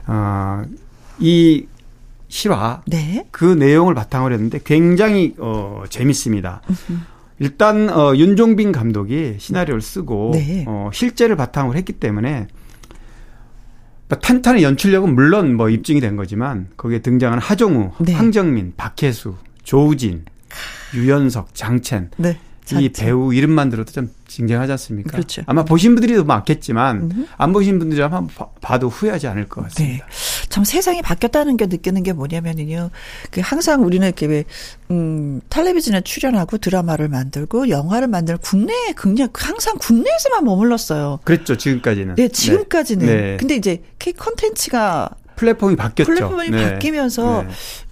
어, 0.08 0.64
이 1.20 1.66
실화 2.32 2.82
네. 2.88 3.28
그 3.30 3.44
내용을 3.44 3.94
바탕으로 3.94 4.34
했는데 4.34 4.60
굉장히 4.64 5.36
어 5.38 5.84
재밌습니다. 5.90 6.62
일단 7.40 7.90
어 7.90 8.16
윤종빈 8.16 8.72
감독이 8.72 9.36
시나리오를 9.38 9.82
쓰고 9.82 10.32
네. 10.34 10.64
어 10.66 10.90
실제를 10.94 11.36
바탕으로 11.36 11.78
했기 11.78 11.92
때문에 11.92 12.48
뭐 14.08 14.18
탄탄한 14.18 14.62
연출력은 14.62 15.14
물론 15.14 15.58
뭐 15.58 15.70
입증이 15.70 16.00
된 16.00 16.16
거지만 16.16 16.70
거기에 16.78 17.00
등장하는 17.00 17.42
하정우, 17.44 17.92
네. 18.00 18.14
황정민, 18.14 18.74
박혜수, 18.78 19.36
조우진, 19.64 20.24
유연석, 20.96 21.54
장첸 21.54 22.12
네. 22.16 22.40
이 22.80 22.90
배우 22.90 23.34
이름만 23.34 23.70
들어도 23.70 23.92
좀 23.92 24.10
징징하지 24.28 24.72
않습니까? 24.74 25.12
그렇죠. 25.12 25.42
아마 25.46 25.66
보신 25.66 25.94
분들이 25.94 26.16
더 26.16 26.24
많겠지만 26.24 26.98
음. 26.98 27.28
안 27.38 27.54
보신 27.54 27.80
분들이 27.80 28.02
아마 28.02 28.26
봐도 28.62 28.88
후회하지 28.88 29.28
않을 29.28 29.50
것 29.50 29.64
같습니다. 29.64 30.06
네. 30.06 30.12
참 30.50 30.64
세상이 30.64 31.02
바뀌었다는 31.02 31.58
게 31.58 31.66
느끼는 31.66 32.04
게 32.04 32.14
뭐냐면은요. 32.14 32.92
그 33.32 33.42
항상 33.44 33.84
우리는 33.84 34.06
이렇게 34.06 34.26
왜, 34.26 34.44
음, 34.92 35.42
텔레비전에 35.50 36.02
출연하고 36.02 36.58
드라마를 36.60 37.10
만들고 37.10 37.70
영화를 37.70 38.08
만들고 38.08 38.42
국내에 38.42 38.94
그냥 38.96 39.30
항상 39.34 39.78
국내에서만 39.80 40.44
머물렀어요. 40.46 41.20
그랬죠. 41.24 41.58
지금까지는. 41.58 42.16
네, 42.16 42.28
지금까지는. 42.28 43.06
네. 43.06 43.38
근데 43.38 43.56
이제 43.56 43.82
K 44.00 44.14
컨텐츠가 44.14 45.10
플랫폼이 45.36 45.76
바뀌었죠. 45.76 46.12
플랫폼이 46.14 46.50
네. 46.50 46.72
바뀌면서 46.74 47.44
네. 47.44 47.50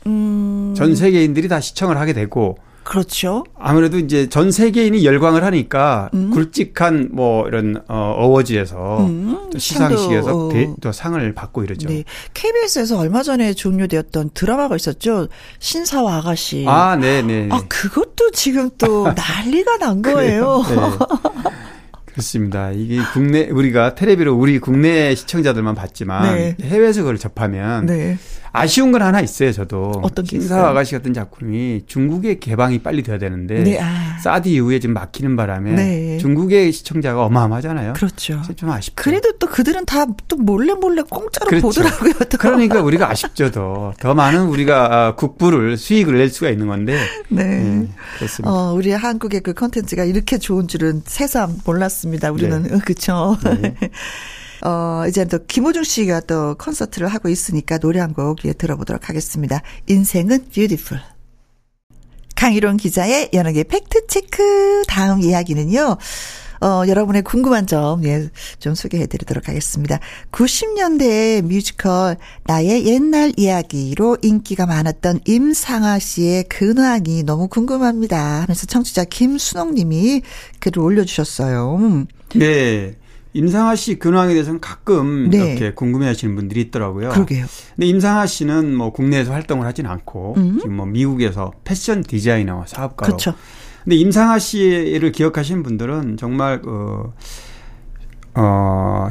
음. 0.08 0.73
전 0.77 0.95
세계인들이 0.95 1.47
다 1.47 1.60
시청을 1.60 1.97
하게 1.97 2.13
되고 2.13 2.58
그렇죠. 2.83 3.43
아무래도 3.57 3.97
이제 3.97 4.27
전 4.29 4.51
세계인이 4.51 5.05
열광을 5.05 5.43
하니까 5.43 6.09
음. 6.13 6.31
굵직한 6.31 7.09
뭐 7.11 7.47
이런 7.47 7.81
어 7.87 8.15
어워즈에서 8.17 9.05
음. 9.05 9.49
시상식에서 9.57 10.47
어. 10.47 10.49
대, 10.49 10.69
또 10.81 10.91
상을 10.91 11.33
받고 11.33 11.63
이러죠. 11.63 11.87
네. 11.87 12.03
KBS에서 12.33 12.97
얼마 12.97 13.23
전에 13.23 13.53
종료되었던 13.53 14.31
드라마가 14.33 14.75
있었죠. 14.75 15.27
신사와 15.59 16.17
아가씨. 16.17 16.65
아, 16.67 16.95
네, 16.95 17.21
네. 17.21 17.47
아, 17.51 17.61
그것도 17.67 18.31
지금 18.31 18.69
또 18.77 19.11
난리가 19.13 19.77
난 19.77 20.01
거예요. 20.01 20.63
네. 20.67 20.75
그렇습니다. 22.05 22.71
이게 22.71 22.99
국내 23.13 23.49
우리가 23.49 23.95
텔레비로 23.95 24.35
우리 24.35 24.59
국내 24.59 25.15
시청자들만 25.15 25.75
봤지만 25.75 26.35
네. 26.35 26.55
해외에서 26.61 27.01
그걸 27.01 27.17
접하면 27.17 27.85
네. 27.85 28.17
아쉬운 28.51 28.91
건 28.91 29.01
하나 29.01 29.21
있어요, 29.21 29.51
저도. 29.51 29.91
어떤 30.03 30.25
게 30.25 30.39
신사 30.39 30.67
아가씨 30.67 30.93
같은 30.95 31.13
작품이 31.13 31.83
중국의 31.88 32.39
개방이 32.39 32.79
빨리 32.79 33.03
돼야 33.03 33.17
되는데 33.17 33.63
네, 33.63 33.79
아. 33.79 34.17
사드 34.21 34.47
이후에 34.49 34.79
지금 34.79 34.93
막히는 34.93 35.35
바람에 35.35 35.71
네. 35.71 36.17
중국의 36.17 36.71
시청자가 36.71 37.23
어마어마하잖아요. 37.25 37.93
그렇죠. 37.93 38.41
좀 38.55 38.69
아쉽죠. 38.69 38.93
그래도 38.95 39.31
또 39.39 39.47
그들은 39.47 39.85
다 39.85 40.05
또 40.27 40.38
몰래 40.38 40.73
몰래 40.73 41.01
공짜로 41.01 41.49
그렇죠. 41.49 41.67
보더라고요. 41.67 42.13
또. 42.29 42.38
그러니까 42.38 42.81
우리가 42.81 43.09
아쉽죠, 43.09 43.51
더. 43.51 43.93
더 43.99 44.13
많은 44.13 44.45
우리가 44.47 45.07
아, 45.07 45.15
국부를 45.15 45.77
수익을 45.77 46.17
낼 46.17 46.29
수가 46.29 46.49
있는 46.49 46.67
건데. 46.67 46.97
네. 47.29 47.43
네 47.43 47.88
그렇습니다. 48.17 48.51
어, 48.51 48.73
우리 48.73 48.91
한국의 48.91 49.41
그 49.41 49.53
컨텐츠가 49.53 50.03
이렇게 50.05 50.38
좋은 50.38 50.67
줄은 50.67 51.01
새삼 51.05 51.59
몰랐습니다. 51.65 52.31
우리는 52.31 52.63
네. 52.63 52.77
그렇죠. 52.85 53.38
네. 54.62 54.67
어, 54.67 55.06
이제 55.08 55.26
또 55.26 55.39
김호중 55.45 55.84
씨가 55.84 56.22
또 56.22 56.56
콘서트를 56.56 57.08
하고 57.08 57.30
있으니까 57.30 57.78
노래 57.78 58.00
한 58.00 58.13
곡 58.13 58.43
예, 58.45 58.54
들어보도록 58.54 59.08
하겠습니다. 59.10 59.62
인생은 59.88 60.45
뷰티풀. 60.54 61.00
강일홍 62.36 62.77
기자의 62.78 63.30
연예계 63.34 63.63
팩트체크 63.65 64.84
다음 64.88 65.22
이야기는요. 65.22 65.98
어, 66.62 66.84
여러분의 66.88 67.22
궁금한 67.22 67.67
점, 67.67 68.04
예, 68.04 68.28
좀 68.60 68.76
소개해 68.76 69.06
드리도록 69.08 69.48
하겠습니다. 69.48 70.00
90년대 70.32 71.41
뮤지컬 71.43 72.17
나의 72.45 72.86
옛날 72.86 73.32
이야기로 73.38 74.17
인기가 74.22 74.65
많았던 74.65 75.22
임상아 75.26 76.00
씨의 76.00 76.45
근황이 76.50 77.24
너무 77.24 77.48
궁금합니다. 77.48 78.41
하면서 78.41 78.65
청취자 78.65 79.06
김순옥 79.06 79.74
님이 79.74 80.22
글을 80.60 80.80
올려주셨어요. 80.80 82.06
네. 82.36 82.95
임상아 83.33 83.75
씨 83.75 83.99
근황에 83.99 84.33
대해서는 84.33 84.59
가끔 84.59 85.29
네. 85.29 85.37
이렇게 85.37 85.73
궁금해하시는 85.73 86.35
분들이 86.35 86.61
있더라고요. 86.61 87.09
그러게요. 87.09 87.45
근데 87.75 87.87
임상아 87.87 88.25
씨는 88.25 88.75
뭐 88.75 88.91
국내에서 88.91 89.31
활동을 89.31 89.67
하진 89.67 89.85
않고 89.85 90.35
음. 90.37 90.57
지금 90.59 90.75
뭐 90.75 90.85
미국에서 90.85 91.53
패션 91.63 92.01
디자이너 92.03 92.65
사업가로. 92.67 93.07
그렇죠. 93.07 93.35
근데 93.83 93.95
임상아 93.97 94.39
씨를 94.39 95.11
기억하시는 95.11 95.63
분들은 95.63 96.17
정말 96.17 96.61
그 96.61 97.11
어, 98.35 99.09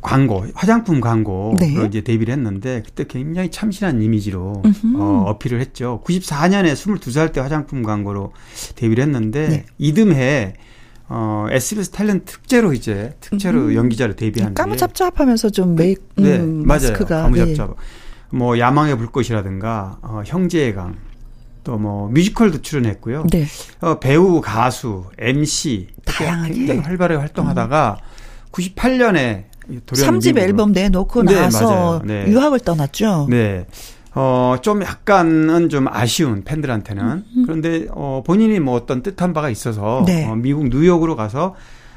광고, 0.00 0.46
화장품 0.54 1.00
광고로 1.00 1.56
네. 1.58 1.74
이제 1.86 2.00
데뷔를 2.02 2.32
했는데 2.32 2.82
그때 2.84 3.04
굉장히 3.06 3.50
참신한 3.50 4.00
이미지로 4.00 4.62
어, 4.96 5.24
어필을 5.28 5.60
했죠. 5.60 6.00
94년에 6.04 6.72
22살 6.72 7.32
때 7.32 7.40
화장품 7.40 7.82
광고로 7.82 8.32
데뷔를 8.76 9.04
했는데 9.04 9.48
네. 9.48 9.66
이듬해 9.78 10.54
어, 11.08 11.46
SBS 11.50 11.90
탤런트 11.90 12.24
특제로 12.26 12.72
이제 12.72 13.14
특제로 13.20 13.60
음. 13.66 13.74
연기자로 13.74 14.14
데뷔한 14.16 14.54
까무잡잡하면서 14.54 15.50
좀 15.50 15.74
메이크 15.74 16.02
네, 16.16 16.36
음, 16.38 16.66
마스크가 16.66 17.14
맞아요. 17.28 17.34
까무잡잡. 17.34 17.68
네. 17.70 17.74
뭐 18.36 18.58
야망의 18.58 18.96
불꽃이라든가 18.98 19.98
어, 20.02 20.22
형제의 20.26 20.74
강. 20.74 20.96
또 21.64 21.76
뭐 21.76 22.08
뮤지컬도 22.08 22.62
출연했고요. 22.62 23.26
네. 23.30 23.44
어, 23.80 23.98
배우, 23.98 24.40
가수, 24.40 25.04
MC 25.18 25.88
다양하게 26.06 26.54
굉장히 26.54 26.80
활발하게 26.80 27.18
활동하다가 27.20 27.98
음. 28.00 28.50
98년에 28.52 29.44
돌연 29.84 30.18
3집 30.18 30.38
앨범 30.38 30.72
내놓고 30.72 31.24
네, 31.24 31.34
나서 31.34 32.00
네. 32.06 32.26
유학을 32.26 32.60
떠났죠. 32.60 33.26
네. 33.28 33.66
어, 34.18 34.56
좀 34.60 34.82
약간은 34.82 35.68
좀 35.68 35.86
아쉬운 35.88 36.42
팬들한테는. 36.42 37.04
음. 37.04 37.42
그런데, 37.46 37.86
어, 37.92 38.24
본인이 38.26 38.58
뭐 38.58 38.74
어떤 38.74 39.02
뜻한 39.02 39.32
바가 39.32 39.48
있어서, 39.48 40.02
네. 40.06 40.26
어, 40.26 40.34
미국 40.34 40.68
뉴욕으로 40.68 41.14
가서, 41.14 41.54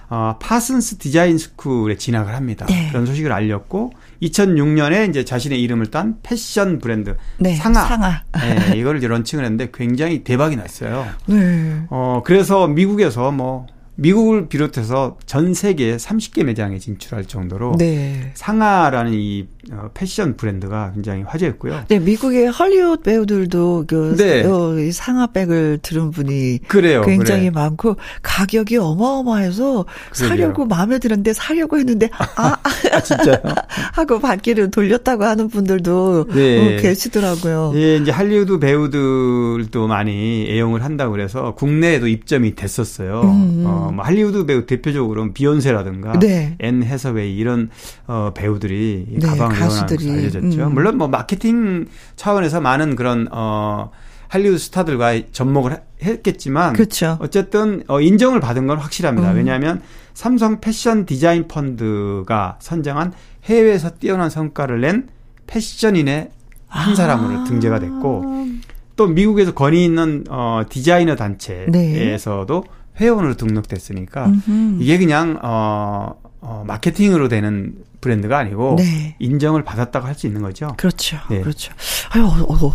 어, 0.07 0.35
파슨스 0.39 0.97
디자인 0.99 1.39
스쿨에 1.39 1.95
진학을 1.95 2.35
합니다. 2.35 2.67
네. 2.69 2.89
그런 2.89 3.07
소식을 3.07 3.31
알렸고, 3.31 3.93
2006년에 4.21 5.09
이제 5.09 5.25
자신의 5.25 5.61
이름을 5.63 5.87
딴 5.87 6.17
패션 6.21 6.77
브랜드 6.77 7.15
네, 7.39 7.55
상아, 7.55 7.85
상아. 7.87 8.21
네, 8.33 8.77
이걸 8.77 8.99
런칭을 8.99 9.43
했는데 9.43 9.69
굉장히 9.73 10.23
대박이 10.23 10.55
났어요. 10.55 11.07
네. 11.25 11.81
어 11.89 12.21
그래서 12.23 12.67
미국에서 12.67 13.31
뭐 13.31 13.65
미국을 13.95 14.47
비롯해서 14.47 15.17
전 15.25 15.53
세계 15.53 15.95
30개 15.97 16.43
매장에 16.43 16.79
진출할 16.79 17.25
정도로 17.25 17.75
네. 17.77 18.31
상아라는 18.33 19.13
이 19.13 19.47
어, 19.71 19.89
패션 19.93 20.35
브랜드가 20.37 20.91
굉장히 20.93 21.23
화제였고요. 21.23 21.85
네, 21.87 21.99
미국의 21.99 22.47
헐리우드 22.47 23.03
배우들도 23.03 23.85
그 23.87 24.15
네. 24.17 24.43
어, 24.43 24.75
상아 24.91 25.28
백을 25.28 25.79
들은 25.81 26.11
분이 26.11 26.59
그래요, 26.67 27.03
굉장히 27.03 27.41
그래. 27.41 27.51
많고 27.51 27.97
가격이 28.21 28.77
어마어마해서 28.77 29.85
그러게요. 30.11 30.27
사려고 30.29 30.65
마음에 30.65 30.97
드는데 30.97 31.33
사려고 31.33 31.77
했는데 31.77 32.09
아, 32.17 32.33
아 32.35 32.57
진짜요? 32.99 33.37
하고 33.93 34.19
발길을 34.19 34.71
돌렸다고 34.71 35.23
하는 35.23 35.47
분들도 35.47 36.27
네. 36.33 36.77
어, 36.77 36.81
계시더라고요. 36.81 37.73
예, 37.75 37.97
이제 37.97 38.11
할리우드 38.11 38.59
배우들도 38.59 39.87
많이 39.87 40.47
애용을 40.49 40.83
한다고 40.83 41.11
그래서 41.11 41.55
국내에도 41.55 42.07
입점이 42.07 42.55
됐었어요. 42.55 43.21
음. 43.21 43.63
어, 43.65 43.91
뭐 43.93 44.03
할리우드 44.03 44.45
배우 44.45 44.65
대표적으로 44.65 45.31
비욘세라든가 45.33 46.19
네. 46.19 46.55
앤 46.59 46.83
해서웨이 46.83 47.35
이런 47.37 47.69
어, 48.07 48.31
배우들이 48.33 49.05
네, 49.09 49.27
가방 49.27 49.49
가수들이 49.49 50.09
알려졌죠. 50.11 50.67
음. 50.67 50.73
물론 50.73 50.97
뭐 50.97 51.07
마케팅 51.07 51.85
차원에서 52.15 52.61
많은 52.61 52.95
그런 52.95 53.27
어 53.31 53.91
할리우드 54.27 54.57
스타들과 54.57 55.31
접목을 55.31 55.81
했겠지만 56.01 56.73
그렇죠. 56.73 57.17
어쨌든 57.19 57.83
어 57.87 57.99
인정을 57.99 58.39
받은 58.39 58.67
건 58.67 58.77
확실합니다. 58.77 59.31
음. 59.31 59.37
왜냐하면 59.37 59.81
삼성 60.13 60.59
패션 60.59 61.05
디자인 61.05 61.47
펀드가 61.47 62.57
선정한 62.59 63.13
해외에서 63.45 63.91
뛰어난 63.91 64.29
성과를 64.29 64.81
낸 64.81 65.09
패션인의 65.47 66.29
한 66.67 66.91
아. 66.93 66.95
사람으로 66.95 67.43
등재가 67.45 67.79
됐고 67.79 68.23
또 68.95 69.07
미국에서 69.07 69.53
권위 69.53 69.83
있는 69.83 70.23
어 70.29 70.63
디자이너 70.69 71.15
단체에서도 71.15 72.63
네. 72.65 72.71
회원으로 72.99 73.35
등록됐으니까 73.35 74.25
음흠. 74.27 74.77
이게 74.81 74.97
그냥 74.97 75.39
어, 75.41 76.15
어 76.41 76.63
마케팅으로 76.67 77.27
되는 77.27 77.73
브랜드가 78.01 78.37
아니고 78.37 78.75
네. 78.77 79.15
인정을 79.19 79.63
받았다고 79.63 80.07
할 80.07 80.15
수 80.15 80.27
있는 80.27 80.41
거죠. 80.41 80.73
그렇죠. 80.77 81.17
네. 81.29 81.41
그렇죠. 81.41 81.73
아유, 82.11 82.25
어, 82.25 82.67
어, 82.67 82.73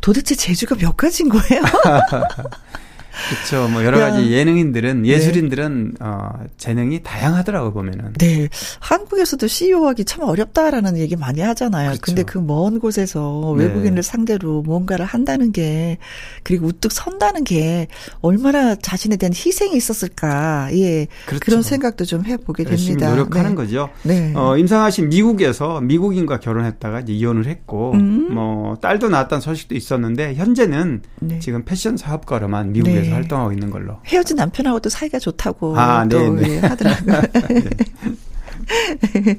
도대체 0.00 0.34
제주가 0.34 0.76
몇 0.76 0.96
가지인 0.96 1.28
거예요? 1.28 1.62
그렇죠. 3.28 3.68
뭐 3.68 3.84
여러 3.84 3.98
가지 3.98 4.30
예능인들은 4.32 5.02
네. 5.02 5.08
예술인들은 5.10 5.90
네. 5.92 5.96
어 6.00 6.30
재능이 6.56 7.02
다양하더라고 7.02 7.72
보면은. 7.72 8.12
네. 8.14 8.48
한국에서도 8.80 9.46
CEO 9.46 9.86
하기 9.88 10.04
참 10.04 10.24
어렵다라는 10.24 10.96
얘기 10.98 11.16
많이 11.16 11.40
하잖아요. 11.40 11.90
그렇죠. 11.90 12.02
근데 12.02 12.22
그 12.22 12.40
먼 12.40 12.80
곳에서 12.80 13.54
네. 13.56 13.64
외국인을 13.64 14.02
상대로 14.02 14.62
뭔가를 14.62 15.04
한다는 15.04 15.52
게 15.52 15.98
그리고 16.42 16.66
우뚝 16.66 16.90
선다는 16.90 17.44
게 17.44 17.86
얼마나 18.22 18.74
자신에 18.74 19.16
대한 19.16 19.32
희생이 19.32 19.76
있었을까. 19.76 20.68
예. 20.72 21.06
그렇죠. 21.26 21.40
그런 21.44 21.62
생각도 21.62 22.04
좀 22.04 22.24
해보게 22.24 22.64
됩니다. 22.64 23.10
노력하는 23.10 23.50
네. 23.50 23.56
거죠. 23.56 23.88
네. 24.02 24.32
어, 24.34 24.56
임상아 24.56 24.90
씨 24.90 25.02
미국에서 25.02 25.80
미국인과 25.80 26.40
결혼했다가 26.40 27.00
이제 27.00 27.12
이혼을 27.12 27.46
했고 27.46 27.92
음. 27.92 28.34
뭐 28.34 28.76
딸도 28.76 29.08
낳았다는 29.10 29.40
소식도 29.40 29.74
있었는데 29.74 30.34
현재는 30.34 31.02
네. 31.20 31.38
지금 31.38 31.64
패션 31.64 31.96
사업가로만 31.96 32.72
미국에서 32.72 33.09
네. 33.10 33.14
활동하고 33.14 33.52
있는 33.52 33.70
걸로. 33.70 33.98
헤어진 34.06 34.36
남편하고도 34.36 34.88
사이가 34.88 35.18
좋다고 35.18 35.78
아, 35.78 36.06
또 36.08 36.34
네, 36.34 36.48
네. 36.48 36.54
예, 36.54 36.58
하더라고요. 36.60 37.20
네. 39.12 39.38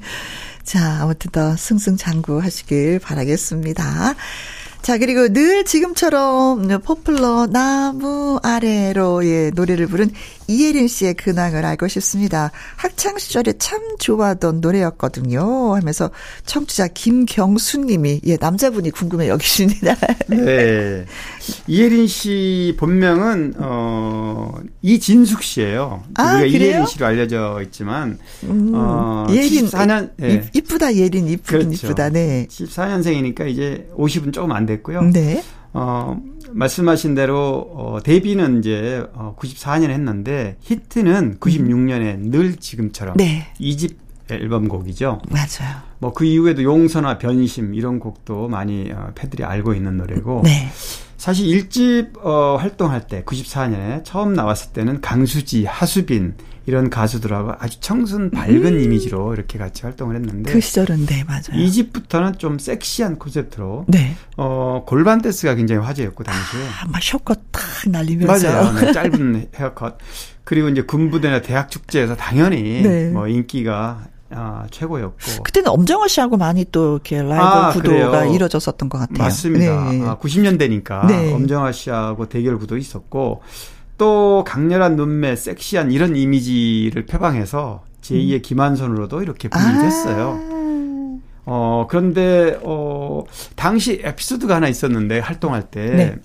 자, 0.64 1.00
아무튼 1.02 1.30
더 1.32 1.56
승승장구 1.56 2.40
하시길 2.40 3.00
바라겠습니다. 3.00 4.14
자, 4.82 4.98
그리고 4.98 5.28
늘 5.28 5.64
지금처럼 5.64 6.80
포플러 6.82 7.46
나무 7.46 8.40
아래로 8.42 9.24
예, 9.26 9.50
노래를 9.54 9.86
부른 9.86 10.10
이예린 10.48 10.88
씨의 10.88 11.14
근황을 11.14 11.64
알고 11.64 11.88
싶습니다. 11.88 12.50
학창 12.76 13.18
시절에 13.18 13.54
참 13.58 13.80
좋아하던 13.98 14.60
노래였거든요. 14.60 15.74
하면서 15.74 16.10
청취자 16.46 16.88
김경수 16.88 17.80
님이 17.80 18.20
예, 18.26 18.36
남자분이 18.40 18.90
궁금해 18.90 19.28
여기십니다. 19.28 19.96
네. 20.28 21.04
이예린 21.66 22.06
씨 22.06 22.74
본명은 22.78 23.54
어 23.58 24.54
이진숙 24.82 25.42
씨예요. 25.42 26.04
아, 26.14 26.36
우리가 26.36 26.46
이예린 26.46 26.86
씨로 26.86 27.06
알려져 27.06 27.60
있지만 27.64 28.18
음, 28.44 28.72
어 28.74 29.26
예린 29.30 29.66
14년 29.66 30.10
예. 30.22 30.48
이쁘다 30.52 30.94
예린 30.96 31.28
이쁘긴 31.28 31.68
그렇죠. 31.68 31.86
이쁘다. 31.86 32.10
네. 32.10 32.46
14년생이니까 32.50 33.48
이제 33.48 33.88
50은 33.96 34.32
조금 34.32 34.52
안 34.52 34.66
됐고요. 34.66 35.02
네. 35.02 35.42
어 35.72 36.20
말씀하신 36.52 37.14
대로 37.14 37.70
어, 37.74 37.98
데뷔는 38.02 38.58
이제 38.60 39.04
어, 39.14 39.34
94년에 39.38 39.90
했는데 39.90 40.56
히트는 40.60 41.38
96년에 41.40 42.14
음. 42.14 42.30
늘 42.30 42.56
지금처럼 42.56 43.16
네. 43.16 43.46
2집 43.60 43.96
앨범 44.30 44.68
곡이죠. 44.68 45.20
맞아요. 45.30 45.76
뭐 45.98 46.12
그 46.14 46.24
이후에도 46.24 46.62
용서나 46.62 47.18
변심 47.18 47.74
이런 47.74 47.98
곡도 48.00 48.48
많이 48.48 48.90
어, 48.92 49.12
팬들이 49.14 49.44
알고 49.44 49.74
있는 49.74 49.96
노래고. 49.96 50.42
네. 50.44 50.68
사실 51.22 51.46
1집 51.46 52.18
어, 52.24 52.56
활동할 52.56 53.06
때 53.06 53.22
94년에 53.22 54.02
처음 54.02 54.34
나왔을 54.34 54.72
때는 54.72 55.00
강수지, 55.00 55.64
하수빈 55.64 56.34
이런 56.66 56.90
가수들하고 56.90 57.52
아주 57.60 57.78
청순 57.78 58.32
밝은 58.32 58.66
음. 58.66 58.80
이미지로 58.80 59.32
이렇게 59.32 59.56
같이 59.56 59.82
활동을 59.82 60.16
했는데 60.16 60.50
그 60.50 60.60
시절은 60.60 61.06
네 61.06 61.22
맞아요. 61.22 61.42
이 61.54 61.70
집부터는 61.70 62.38
좀 62.38 62.58
섹시한 62.58 63.20
콘셉트로 63.20 63.84
네. 63.86 64.16
어 64.36 64.82
골반 64.84 65.22
댄스가 65.22 65.54
굉장히 65.54 65.80
화제였고 65.86 66.24
당시에 66.24 66.60
아, 66.80 66.88
막 66.88 67.00
쇼컷 67.00 67.38
탁 67.52 67.62
날리면서 67.86 68.50
맞아요. 68.50 68.80
네, 68.80 68.90
짧은 68.92 69.50
헤어컷 69.54 69.98
그리고 70.42 70.70
이제 70.70 70.82
군부대나 70.82 71.42
대학 71.42 71.70
축제에서 71.70 72.16
당연히 72.16 72.82
네. 72.82 73.10
뭐 73.10 73.28
인기가 73.28 74.08
아, 74.34 74.66
최고였고. 74.70 75.42
그때는 75.44 75.70
엄정화 75.70 76.08
씨하고 76.08 76.36
많이 76.36 76.64
또 76.70 76.94
이렇게 76.94 77.16
라이벌 77.22 77.38
아, 77.40 77.72
구도가 77.72 78.10
그래요. 78.20 78.34
이뤄졌었던 78.34 78.88
것 78.88 78.98
같아요. 78.98 79.18
맞습니다. 79.18 79.90
네. 79.90 80.02
아, 80.02 80.16
90년대니까 80.18 81.06
네. 81.06 81.32
엄정화 81.32 81.72
씨하고 81.72 82.28
대결 82.28 82.58
구도 82.58 82.76
있었고 82.76 83.42
또 83.98 84.44
강렬한 84.46 84.96
눈매, 84.96 85.36
섹시한 85.36 85.92
이런 85.92 86.16
이미지를 86.16 87.06
표방해서 87.06 87.84
제2의 88.02 88.34
음. 88.34 88.42
김한선으로도 88.42 89.22
이렇게 89.22 89.48
분위기됐어요. 89.48 90.40
아. 90.40 90.52
어, 91.44 91.86
그런데, 91.90 92.58
어, 92.62 93.24
당시 93.56 94.00
에피소드가 94.04 94.56
하나 94.56 94.68
있었는데, 94.68 95.18
활동할 95.18 95.62
때, 95.70 95.86
네. 95.90 96.16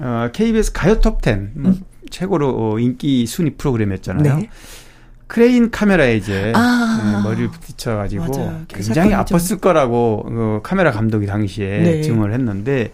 어, 0.00 0.30
KBS 0.32 0.72
가요 0.72 0.98
톱10, 1.00 1.50
뭐 1.54 1.72
음. 1.72 1.80
최고로 2.10 2.48
어, 2.74 2.78
인기 2.78 3.26
순위 3.26 3.50
프로그램이었잖아요. 3.54 4.36
네. 4.36 4.50
크레인 5.32 5.70
카메라에 5.70 6.18
이제 6.18 6.52
아. 6.54 7.00
네, 7.02 7.22
머리를 7.22 7.48
부딪혀가지고 7.52 8.26
그 8.26 8.66
굉장히 8.68 9.12
아팠을 9.12 9.48
좀. 9.48 9.58
거라고 9.60 10.26
어, 10.28 10.60
카메라 10.62 10.90
감독이 10.90 11.24
당시에 11.24 11.78
네. 11.78 12.02
증언을 12.02 12.34
했는데, 12.34 12.92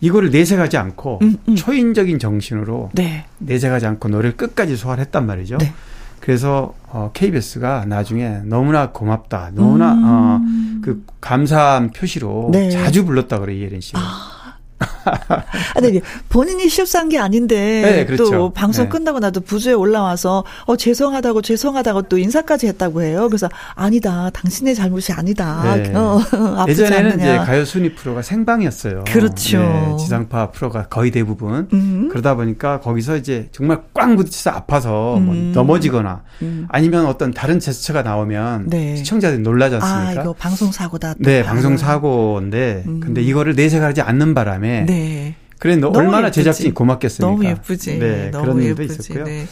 이거를 0.00 0.30
내색하지 0.30 0.76
않고 0.76 1.18
음, 1.22 1.36
음. 1.48 1.56
초인적인 1.56 2.20
정신으로 2.20 2.90
네. 2.92 3.24
내색하지 3.38 3.86
않고 3.86 4.08
노래를 4.08 4.36
끝까지 4.36 4.76
소화를 4.76 5.02
했단 5.02 5.26
말이죠. 5.26 5.58
네. 5.58 5.72
그래서 6.20 6.74
어, 6.86 7.10
KBS가 7.12 7.86
나중에 7.88 8.38
너무나 8.44 8.90
고맙다, 8.90 9.50
너무나 9.54 9.94
음. 9.94 10.04
어, 10.04 10.80
그 10.80 11.04
감사한 11.20 11.90
표시로 11.90 12.50
네. 12.52 12.70
자주 12.70 13.04
불렀다 13.04 13.40
그래 13.40 13.52
이예린 13.52 13.80
씨가. 13.80 13.98
아. 13.98 14.33
아, 14.80 15.80
네, 15.80 16.00
본인이 16.28 16.68
실수한 16.68 17.08
게 17.08 17.18
아닌데 17.18 17.82
네, 17.82 18.06
그렇죠. 18.06 18.30
또 18.30 18.50
방송 18.52 18.84
네. 18.84 18.88
끝나고 18.90 19.20
나도 19.20 19.40
부주에 19.40 19.72
올라와서 19.72 20.44
어 20.66 20.76
죄송하다고 20.76 21.42
죄송하다고 21.42 22.02
또 22.02 22.18
인사까지 22.18 22.66
했다고 22.68 23.02
해요. 23.02 23.28
그래서 23.28 23.48
아니다, 23.74 24.30
당신의 24.30 24.74
잘못이 24.74 25.12
아니다. 25.12 25.76
네. 25.76 25.92
어, 25.94 26.20
예전에는. 26.68 27.18
이제 27.18 27.36
가요 27.38 27.64
순위 27.64 27.94
프로가 27.94 28.22
생방이었어요. 28.22 29.04
그렇죠. 29.06 29.58
네, 29.58 29.96
지상파 30.00 30.50
프로가 30.50 30.88
거의 30.88 31.10
대부분 31.10 31.68
음. 31.72 32.08
그러다 32.10 32.34
보니까 32.34 32.80
거기서 32.80 33.16
이제 33.16 33.48
정말 33.52 33.82
꽝 33.92 34.16
부딪혀서 34.16 34.50
아파서 34.50 34.90
뭐 34.90 35.16
음. 35.18 35.24
뭐 35.24 35.34
넘어지거나 35.54 36.22
음. 36.42 36.66
아니면 36.68 37.06
어떤 37.06 37.32
다른 37.32 37.60
제스처가 37.60 38.02
나오면 38.02 38.68
네. 38.68 38.96
시청자들이 38.96 39.42
놀라지 39.42 39.76
않습니까? 39.76 40.08
아, 40.08 40.12
이거 40.12 40.32
방송 40.32 40.72
사고다. 40.72 41.14
네, 41.18 41.42
방송 41.42 41.76
사고인데 41.76 42.84
음. 42.86 43.00
근데 43.00 43.22
이거를 43.22 43.54
내색하지 43.54 44.00
않는 44.02 44.34
바람에 44.34 44.63
네. 44.86 45.34
그래 45.58 45.76
너 45.76 45.88
얼마나 45.88 46.26
예쁘지. 46.26 46.40
제작진이 46.40 46.74
고맙겠습니까? 46.74 47.30
너무 47.30 47.44
예쁘지. 47.44 47.98
네, 47.98 48.30
너무 48.30 48.44
그런 48.44 48.62
일도 48.62 48.82
있었고요. 48.82 49.24
네. 49.24 49.46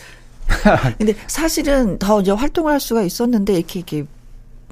근데 0.98 1.14
사실은 1.26 1.98
더 1.98 2.20
이제 2.20 2.30
활동을 2.30 2.72
할 2.72 2.80
수가 2.80 3.02
있었는데 3.02 3.54
이렇게 3.54 3.78
이렇게 3.78 4.04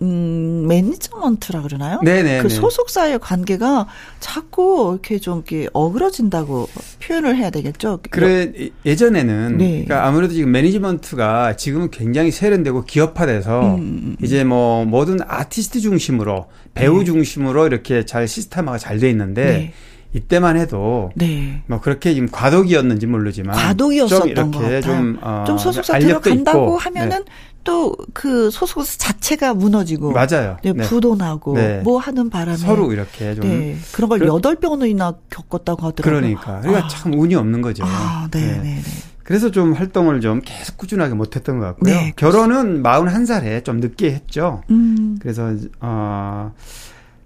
음, 0.03 0.67
매니지먼트라 0.67 1.61
그러나요? 1.63 2.01
네네. 2.03 2.41
그 2.41 2.49
소속사의 2.49 3.19
관계가 3.19 3.87
자꾸 4.19 4.93
이렇게 4.95 5.19
좀 5.19 5.39
이렇게 5.47 5.69
어그러진다고 5.75 6.69
표현을 7.03 7.37
해야 7.37 7.51
되겠죠. 7.51 8.01
그래 8.11 8.51
예전에는 8.87 9.59
네. 9.59 9.85
그러니까 9.85 10.07
아무래도 10.07 10.33
지금 10.33 10.53
매니지먼트가 10.53 11.57
지금은 11.57 11.91
굉장히 11.91 12.31
세련되고 12.31 12.85
기업화돼서 12.85 13.61
음. 13.61 13.75
음, 13.75 13.81
음. 13.81 14.17
이제 14.23 14.43
뭐 14.43 14.87
모든 14.87 15.19
아티스트 15.27 15.81
중심으로 15.81 16.47
배우 16.73 17.01
네. 17.01 17.05
중심으로 17.05 17.67
이렇게 17.67 18.07
잘 18.07 18.27
시스템화가 18.27 18.79
잘 18.79 19.01
돼 19.01 19.09
있는데 19.11 19.45
네. 19.45 19.73
이때만 20.13 20.57
해도 20.57 21.11
네. 21.15 21.63
뭐 21.67 21.81
그렇게 21.81 22.15
지금 22.15 22.29
과도기였는지 22.31 23.07
모르지만 23.07 23.57
과도기였었던 23.57 24.35
좀 24.35 24.55
이렇게 24.55 24.81
좀, 24.81 25.19
어, 25.23 25.45
좀 25.47 25.57
소속사 25.57 25.99
들어간다고 25.99 26.65
있고. 26.65 26.79
하면은 26.79 27.19
네. 27.25 27.33
또그 27.63 28.51
소속사 28.51 28.97
자체가 28.99 29.55
무너지고 29.55 30.13
맞아요. 30.13 30.57
네, 30.63 30.73
네. 30.73 30.85
부도 30.85 31.15
나고 31.15 31.55
네. 31.55 31.81
뭐 31.85 31.99
하는 31.99 32.31
바람에 32.31 32.57
서로 32.57 32.93
이렇게 32.93 33.35
좀 33.35 33.49
네, 33.49 33.77
그런 33.93 34.09
걸 34.09 34.27
여덟 34.27 34.57
번이나 34.57 35.15
겪었다고 35.29 35.87
하더라고요. 35.87 36.21
그러니까 36.21 36.61
그러니까 36.61 36.87
아. 36.87 36.89
참 36.89 37.13
운이 37.13 37.35
없는 37.35 37.61
거죠. 37.63 37.85
아, 37.87 38.29
네, 38.31 38.41
네. 38.41 38.59
네. 38.63 38.83
그래서 39.23 39.51
좀 39.51 39.75
활동을 39.75 40.21
좀 40.21 40.41
계속 40.45 40.77
꾸준하게 40.77 41.15
못했던 41.15 41.59
것 41.59 41.67
같고요. 41.67 41.95
네, 41.95 42.13
결혼은 42.17 42.83
41살에 42.83 43.65
좀 43.65 43.79
늦게 43.79 44.11
했죠. 44.11 44.63
음. 44.71 45.19
그래서 45.21 45.55
어. 45.81 46.53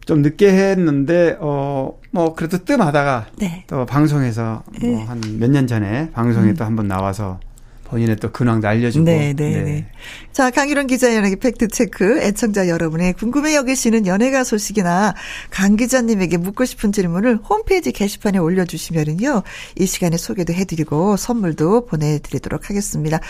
좀 0.07 0.23
늦게 0.23 0.49
했는데 0.53 1.37
어 1.41 1.93
뭐 2.15 2.33
그래도 2.35 2.59
뜸하다가 2.65 3.27
네. 3.41 3.65
또 3.67 3.85
방송에서 3.87 4.63
뭐 4.81 5.05
한 5.09 5.21
몇 5.41 5.51
년 5.51 5.67
전에 5.67 6.11
방송에 6.13 6.51
음. 6.51 6.55
또 6.55 6.65
한 6.65 6.77
번 6.77 6.87
나와서 6.87 7.41
본인의 7.85 8.17
또 8.17 8.33
근황도 8.33 8.67
알려주고. 8.67 9.05
네, 9.05 9.33
네, 9.35 9.51
네. 9.51 9.63
네. 9.63 9.87
자, 10.33 10.51
강희론 10.51 10.87
기자 10.87 11.15
연예계 11.15 11.37
팩트체크. 11.37 12.21
애청자 12.23 12.69
여러분의 12.69 13.13
궁금해 13.13 13.55
여기시는 13.55 14.07
연예가 14.07 14.45
소식이나 14.45 15.15
강 15.51 15.77
기자님에게 15.77 16.39
묻고 16.39 16.65
싶은 16.65 16.93
질문을 16.93 17.37
홈페이지 17.37 17.93
게시판에 17.93 18.39
올려주시면은요. 18.39 19.43
이 19.79 19.87
시간에 19.87 20.17
소개도 20.17 20.53
해드리고 20.53 21.17
선물도 21.17 21.87
보내드리도록 21.87 22.71
하겠습니다. 22.71 23.21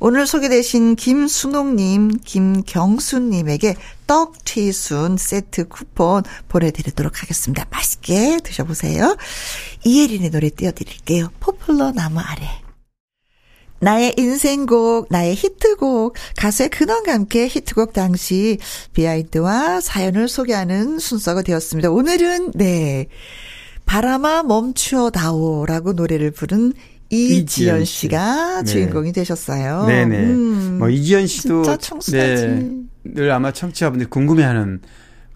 오늘 0.00 0.26
소개되신 0.26 0.96
김순옥님, 0.96 2.18
김경수님에게 2.24 3.76
떡튀순 4.06 5.18
세트 5.18 5.68
쿠폰 5.68 6.22
보내드리도록 6.48 7.22
하겠습니다. 7.22 7.66
맛있게 7.70 8.38
드셔보세요. 8.42 9.16
이혜린의 9.84 10.30
노래 10.30 10.48
띄워드릴게요. 10.48 11.28
포플러 11.40 11.92
나무 11.92 12.20
아래. 12.20 12.67
나의 13.80 14.14
인생곡, 14.16 15.06
나의 15.10 15.34
히트곡, 15.34 16.14
가수의 16.36 16.68
근원과 16.70 17.12
함께 17.12 17.46
히트곡 17.46 17.92
당시 17.92 18.58
비하인드와 18.92 19.80
사연을 19.80 20.28
소개하는 20.28 20.98
순서가 20.98 21.42
되었습니다. 21.42 21.90
오늘은, 21.90 22.52
네. 22.54 23.06
바람아 23.86 24.42
멈추어다오라고 24.42 25.94
노래를 25.94 26.30
부른 26.30 26.74
이지연 27.10 27.86
씨가 27.86 28.62
네. 28.62 28.64
주인공이 28.64 29.12
되셨어요. 29.12 29.86
네네. 29.86 30.16
음, 30.18 30.76
뭐 30.78 30.90
이지연 30.90 31.26
씨도 31.26 31.62
진짜 31.62 31.76
청순하지. 31.78 32.46
네, 32.46 32.70
늘 33.04 33.30
아마 33.30 33.50
청취자분들이 33.50 34.10
궁금해하는 34.10 34.80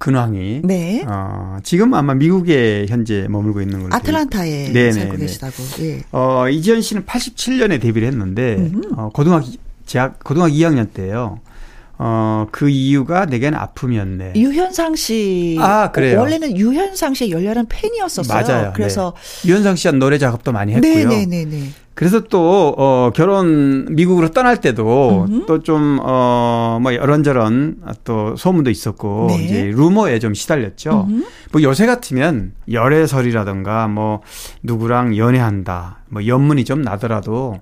근황이 0.03 0.63
네. 0.65 1.05
어, 1.07 1.59
지금 1.63 1.95
아마 1.95 2.13
미국에 2.13 2.87
현재 2.89 3.29
머물고 3.31 3.61
있는 3.61 3.83
걸로 3.83 3.95
아틀란타에 3.95 4.73
네네, 4.73 4.91
살고 4.91 5.17
계시다고. 5.17 5.55
예. 5.79 6.03
어, 6.11 6.49
이지연 6.49 6.83
씨는 6.83 7.05
87년에 7.05 7.81
데뷔를 7.81 8.09
했는데 8.09 8.69
어, 8.97 9.11
고등학교 9.15 9.47
재학 9.87 10.19
고등학교 10.25 10.55
2학년 10.55 10.93
때예요. 10.93 11.39
어, 12.05 12.49
그 12.51 12.69
이유가 12.69 13.27
내게는 13.27 13.57
아픔이었네. 13.57 14.33
유현상 14.35 14.97
씨. 14.97 15.57
아, 15.61 15.93
그래요? 15.93 16.19
원래는 16.19 16.57
유현상 16.57 17.15
씨의 17.15 17.31
열렬한 17.31 17.67
팬이었었어요. 17.69 18.43
맞아요. 18.43 18.73
그래서. 18.75 19.15
네. 19.43 19.51
유현상 19.51 19.77
씨와 19.77 19.93
노래 19.93 20.19
작업도 20.19 20.51
많이 20.51 20.73
했고요. 20.75 21.09
네네네. 21.09 21.69
그래서 21.95 22.25
또, 22.25 22.75
어, 22.77 23.13
결혼, 23.15 23.95
미국으로 23.95 24.31
떠날 24.31 24.61
때도 24.61 25.29
또 25.47 25.63
좀, 25.63 26.01
어, 26.03 26.81
뭐, 26.83 26.91
이런저런 26.91 27.77
또 28.03 28.35
소문도 28.35 28.71
있었고, 28.71 29.29
네. 29.29 29.45
이제 29.45 29.65
루머에 29.73 30.19
좀 30.19 30.35
시달렸죠. 30.35 31.07
음흠. 31.09 31.25
뭐 31.53 31.63
요새 31.63 31.87
같으면 31.87 32.53
열애설이라든가 32.69 33.87
뭐, 33.87 34.23
누구랑 34.65 35.17
연애한다, 35.17 36.01
뭐, 36.09 36.27
연문이 36.27 36.65
좀 36.65 36.83
나더라도 36.83 37.61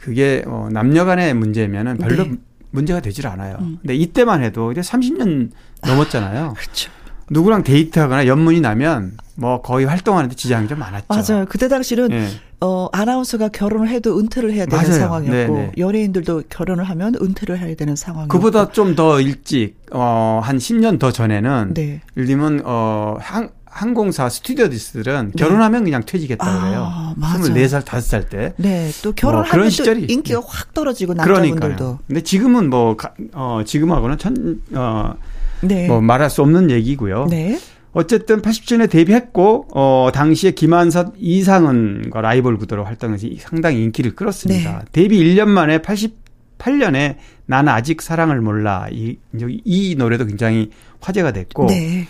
그게, 0.00 0.42
어, 0.46 0.68
남녀 0.72 1.04
간의 1.04 1.34
문제면은 1.34 1.98
별로 1.98 2.24
네. 2.24 2.32
문제가 2.76 3.00
되질 3.00 3.26
않아요. 3.26 3.56
음. 3.60 3.78
근데 3.80 3.94
이때만 3.96 4.42
해도 4.44 4.70
이제 4.70 4.80
30년 4.82 5.50
넘었잖아요. 5.86 6.44
아, 6.44 6.52
그렇죠. 6.52 6.90
누구랑 7.30 7.64
데이트하거나 7.64 8.26
연문이 8.28 8.60
나면 8.60 9.12
뭐 9.34 9.60
거의 9.60 9.84
활동하는데 9.86 10.36
지장이 10.36 10.68
좀 10.68 10.78
많았죠. 10.78 11.06
맞아요. 11.08 11.46
그때 11.48 11.66
당시는 11.68 12.08
네. 12.08 12.28
어 12.60 12.88
아나운서가 12.92 13.48
결혼을 13.48 13.88
해도 13.88 14.18
은퇴를 14.18 14.52
해야 14.52 14.64
되는 14.66 14.84
맞아요. 14.84 14.98
상황이었고 15.00 15.54
네네. 15.56 15.72
연예인들도 15.76 16.44
결혼을 16.48 16.84
하면 16.84 17.14
은퇴를 17.20 17.58
해야 17.58 17.74
되는 17.74 17.96
상황이었고 17.96 18.32
그보다 18.32 18.70
좀 18.70 18.94
더 18.94 19.20
일찍 19.20 19.74
어한 19.90 20.58
10년 20.58 20.98
더 21.00 21.10
전에는 21.10 21.74
네. 21.74 22.00
예를 22.16 22.26
들면 22.28 22.62
어 22.64 23.16
한, 23.20 23.50
항공사 23.76 24.30
스튜디오디스들은 24.30 25.26
네. 25.26 25.32
결혼하면 25.36 25.84
그냥 25.84 26.02
퇴직했다 26.04 26.44
고 26.44 26.60
그래요. 26.60 26.88
아, 26.90 27.14
24살, 27.20 27.82
5살 27.82 28.30
때. 28.30 28.54
네. 28.56 28.90
또 29.02 29.12
결혼하면 29.12 29.44
뭐 29.44 29.52
그런 29.52 29.70
시절이 29.70 30.06
인기가 30.08 30.40
네. 30.40 30.46
확 30.48 30.72
떨어지고 30.72 31.12
남자분들도. 31.12 31.60
그러니까요. 31.60 31.98
근데 32.06 32.22
지금은 32.22 32.70
뭐 32.70 32.96
어, 33.34 33.60
지금하고는 33.66 34.16
천 34.16 34.62
어, 34.72 35.14
네. 35.60 35.88
뭐 35.88 36.00
말할 36.00 36.30
수 36.30 36.40
없는 36.40 36.70
얘기고요. 36.70 37.26
네. 37.28 37.58
어쨌든 37.92 38.40
80년에 38.42 38.90
데뷔했고 38.90 39.68
어 39.72 40.10
당시에 40.12 40.50
김한선 40.50 41.12
이상은과 41.18 42.20
라이벌 42.20 42.58
구도로 42.58 42.84
활동해서 42.84 43.26
상당히 43.38 43.82
인기를 43.82 44.14
끌었습니다. 44.14 44.78
네. 44.78 44.84
데뷔 44.92 45.18
1년 45.18 45.48
만에 45.48 45.78
88년에 45.78 47.16
나는 47.46 47.72
아직 47.72 48.02
사랑을 48.02 48.40
몰라 48.40 48.86
이, 48.90 49.16
이 49.64 49.94
노래도 49.96 50.26
굉장히 50.26 50.70
화제가 51.00 51.32
됐고 51.32 51.66
네. 51.68 52.06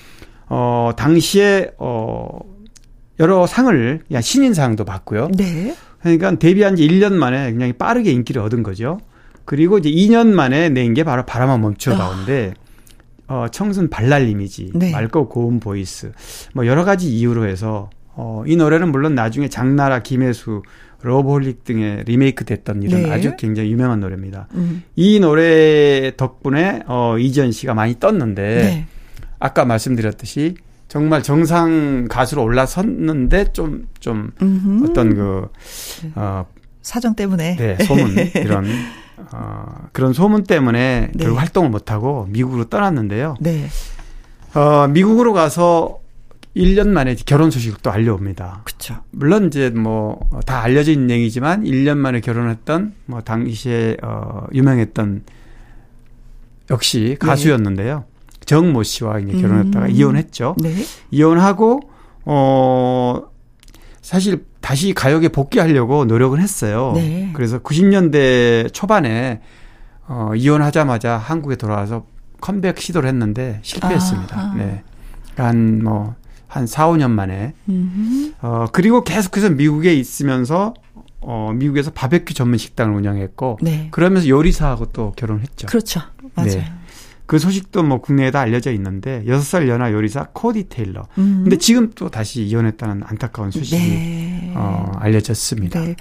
어, 0.49 0.93
당시에, 0.97 1.73
어, 1.79 2.27
여러 3.19 3.47
상을, 3.47 4.01
야, 4.13 4.21
신인상도 4.21 4.85
받고요. 4.85 5.29
네. 5.37 5.75
그러니까 6.01 6.39
데뷔한 6.39 6.77
지 6.77 6.87
1년 6.87 7.15
만에 7.15 7.51
굉장히 7.51 7.73
빠르게 7.73 8.13
인기를 8.13 8.41
얻은 8.43 8.63
거죠. 8.63 8.99
그리고 9.45 9.79
이제 9.79 9.91
2년 9.91 10.29
만에 10.29 10.69
낸 10.69 10.95
게 10.95 11.03
바로 11.05 11.25
바람아 11.25 11.59
멈추어다오인데, 11.59 12.55
어, 13.29 13.47
청순 13.51 13.91
발랄 13.91 14.29
이미지, 14.29 14.71
네. 14.75 14.93
맑고 14.93 15.29
고운 15.29 15.59
보이스, 15.61 16.13
뭐 16.55 16.67
여러 16.67 16.85
가지 16.85 17.09
이유로 17.13 17.47
해서, 17.49 17.91
어, 18.15 18.45
이 18.47 18.57
노래는 18.57 18.93
물론 18.93 19.15
나중에 19.15 19.49
장나라, 19.49 20.03
김혜수, 20.03 20.63
러브홀릭 21.03 21.65
등의 21.65 22.05
리메이크 22.07 22.45
됐던 22.45 22.83
이런 22.83 23.03
네. 23.05 23.11
아주 23.13 23.35
굉장히 23.37 23.71
유명한 23.71 24.01
노래입니다. 24.01 24.49
음. 24.55 24.83
이 24.97 25.21
노래 25.21 26.13
덕분에, 26.17 26.83
어, 26.87 27.17
이지연 27.19 27.53
씨가 27.53 27.75
많이 27.75 27.99
떴는데, 27.99 28.43
네. 28.43 28.87
아까 29.39 29.65
말씀드렸듯이 29.65 30.57
정말 30.89 31.23
정상 31.23 32.07
가수로 32.09 32.43
올라섰는데 32.45 33.53
좀, 33.53 33.87
좀 34.01 34.31
음흠. 34.41 34.85
어떤 34.91 35.15
그, 35.15 35.49
어, 36.15 36.47
사정 36.83 37.15
때문에. 37.17 37.57
네, 37.57 37.77
소문, 37.85 38.15
이런, 38.37 38.67
어, 39.33 39.89
그런 39.93 40.13
소문 40.13 40.45
때문에 40.45 41.11
네. 41.13 41.25
결국 41.25 41.41
활동을 41.41 41.71
못하고 41.71 42.27
미국으로 42.31 42.65
떠났는데요. 42.67 43.35
네. 43.41 43.67
어, 44.55 44.87
미국으로 44.87 45.33
가서 45.33 45.99
1년 46.55 46.89
만에 46.89 47.15
결혼 47.27 47.51
소식을 47.51 47.79
또 47.83 47.91
알려옵니다. 47.91 48.63
그죠 48.65 48.97
물론 49.11 49.49
이제 49.49 49.69
뭐 49.69 50.21
다 50.47 50.63
알려진 50.63 51.11
얘기지만 51.11 51.65
1년 51.65 51.99
만에 51.99 52.21
결혼했던 52.21 52.95
뭐 53.05 53.21
당시에 53.21 53.99
어 54.03 54.47
유명했던 54.55 55.25
역시 56.71 57.17
네. 57.21 57.27
가수였는데요. 57.27 57.99
네. 58.09 58.16
정모 58.47 58.83
씨와 58.83 59.19
이제 59.21 59.41
결혼했다가 59.41 59.87
음. 59.87 59.91
이혼했죠. 59.91 60.57
네. 60.59 60.75
이혼하고 61.11 61.81
어 62.25 63.23
사실 64.01 64.45
다시 64.61 64.95
가요계 64.95 65.29
복귀하려고 65.29 66.05
노력은 66.05 66.41
했어요. 66.41 66.93
네. 66.95 67.31
그래서 67.35 67.59
90년대 67.59 68.73
초반에 68.73 69.43
어 70.09 70.33
이혼하자마자 70.35 71.17
한국에 71.19 71.57
돌아와서 71.57 72.07
컴백 72.41 72.81
시도를 72.81 73.09
했는데 73.09 73.61
실패했습니다. 73.63 74.39
아. 74.39 74.55
네. 74.57 74.83
한 75.37 75.83
뭐, 75.83 76.15
한 76.47 76.67
4, 76.67 76.89
5년 76.89 77.11
만에. 77.11 77.55
음흠. 77.69 78.35
어, 78.41 78.67
그리고 78.73 79.05
계속해서 79.05 79.51
미국에 79.51 79.95
있으면서, 79.95 80.75
어, 81.21 81.53
미국에서 81.55 81.91
바베큐 81.91 82.35
전문 82.35 82.59
식당을 82.59 82.97
운영했고, 82.97 83.59
네. 83.63 83.89
그러면서 83.91 84.29
요리사하고 84.29 84.87
또 84.87 85.13
결혼했죠. 85.17 85.67
그렇죠. 85.67 86.01
맞아요. 86.35 86.51
네. 86.51 86.73
그 87.27 87.39
소식도 87.39 87.83
뭐 87.83 88.01
국내에 88.01 88.31
다 88.31 88.41
알려져 88.41 88.73
있는데 88.73 89.25
여섯 89.27 89.43
살 89.43 89.69
연하 89.69 89.93
요리사 89.93 90.29
코디 90.33 90.69
테일러. 90.69 91.07
음. 91.19 91.41
근데 91.43 91.57
지금 91.59 91.91
또 91.95 92.09
다시 92.09 92.43
이혼했다는 92.43 93.03
안타까운 93.05 93.51
소식이 93.51 93.77
네. 93.79 94.53
어, 94.57 94.93
알려졌습니다. 94.97 95.81
네. 95.81 95.97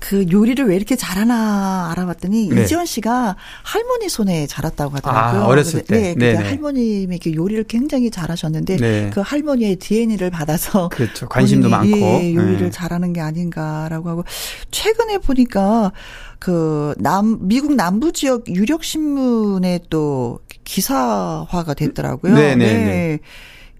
그 0.00 0.24
요리를 0.30 0.64
왜 0.68 0.76
이렇게 0.76 0.94
잘하나 0.94 1.90
알아봤더니 1.90 2.50
네. 2.50 2.62
이지원 2.62 2.86
씨가 2.86 3.34
할머니 3.64 4.08
손에 4.08 4.46
자랐다고 4.46 4.96
하더라고요. 4.96 5.42
아, 5.42 5.46
어렸을 5.46 5.82
때. 5.82 6.14
네, 6.16 6.36
그 6.36 6.42
할머님이 6.44 7.18
그 7.18 7.34
요리를 7.34 7.64
굉장히 7.64 8.08
잘하셨는데 8.10 8.76
네. 8.76 9.10
그 9.12 9.20
할머니의 9.20 9.76
DNA를 9.76 10.30
받아서 10.30 10.88
그렇죠. 10.94 11.28
관심도 11.28 11.68
많고 11.68 11.96
예, 11.98 12.32
요리를 12.32 12.58
네. 12.58 12.70
잘하는 12.70 13.12
게 13.12 13.20
아닌가라고 13.20 14.08
하고 14.08 14.24
최근에 14.70 15.18
보니까 15.18 15.92
그 16.38 16.94
남 16.98 17.38
미국 17.48 17.74
남부 17.74 18.12
지역 18.12 18.48
유력 18.48 18.84
신문에 18.84 19.80
또 19.90 20.38
기사화가 20.68 21.72
됐더라고요. 21.74 22.34
네, 22.34 22.54
네, 22.54 22.66
네. 22.66 22.84
네. 22.84 23.18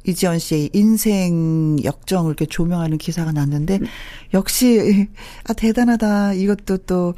이지연 0.05 0.39
씨의 0.39 0.71
인생 0.73 1.77
역정을 1.85 2.31
이렇게 2.31 2.47
조명하는 2.47 2.97
기사가 2.97 3.33
났는데 3.33 3.81
역시 4.33 5.07
아 5.45 5.53
대단하다 5.53 6.33
이것도 6.33 6.79
또 6.87 7.15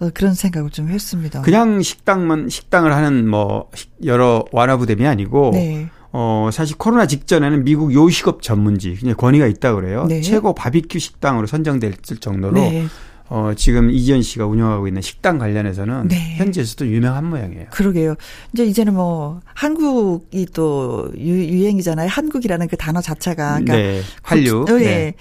어, 0.00 0.10
그런 0.14 0.32
생각을 0.32 0.70
좀 0.70 0.88
했습니다. 0.88 1.42
그냥 1.42 1.82
식당만 1.82 2.48
식당을 2.48 2.94
하는 2.94 3.28
뭐 3.28 3.68
여러 4.04 4.46
완화부댐이 4.52 5.06
아니고 5.06 5.50
네. 5.52 5.88
어 6.12 6.48
사실 6.50 6.78
코로나 6.78 7.06
직전에는 7.06 7.64
미국 7.64 7.92
요식업 7.92 8.40
전문지 8.40 8.96
그냥 8.98 9.16
권위가 9.16 9.46
있다 9.46 9.74
그래요. 9.74 10.06
네. 10.08 10.22
최고 10.22 10.54
바비큐 10.54 10.98
식당으로 10.98 11.46
선정됐을 11.46 12.16
정도로 12.20 12.54
네. 12.54 12.86
어, 13.30 13.52
지금 13.56 13.92
이지연 13.92 14.22
씨가 14.22 14.44
운영하고 14.46 14.88
있는 14.88 15.00
식당 15.02 15.38
관련해서는 15.38 16.08
네. 16.08 16.34
현지에서도 16.36 16.88
유명한 16.88 17.26
모양이에요. 17.26 17.66
그러게요. 17.70 18.16
이제 18.52 18.64
이제는 18.64 18.94
뭐 18.94 19.40
한국이 19.54 20.46
또 20.52 21.08
유, 21.16 21.66
행이잖아요 21.66 22.08
한국이라는 22.08 22.66
그 22.66 22.76
단어 22.76 23.00
자체가 23.00 23.60
그러니까 23.60 23.76
네. 23.76 24.02
한류. 24.22 24.64
고, 24.64 24.76
네. 24.76 24.84
네. 24.84 25.14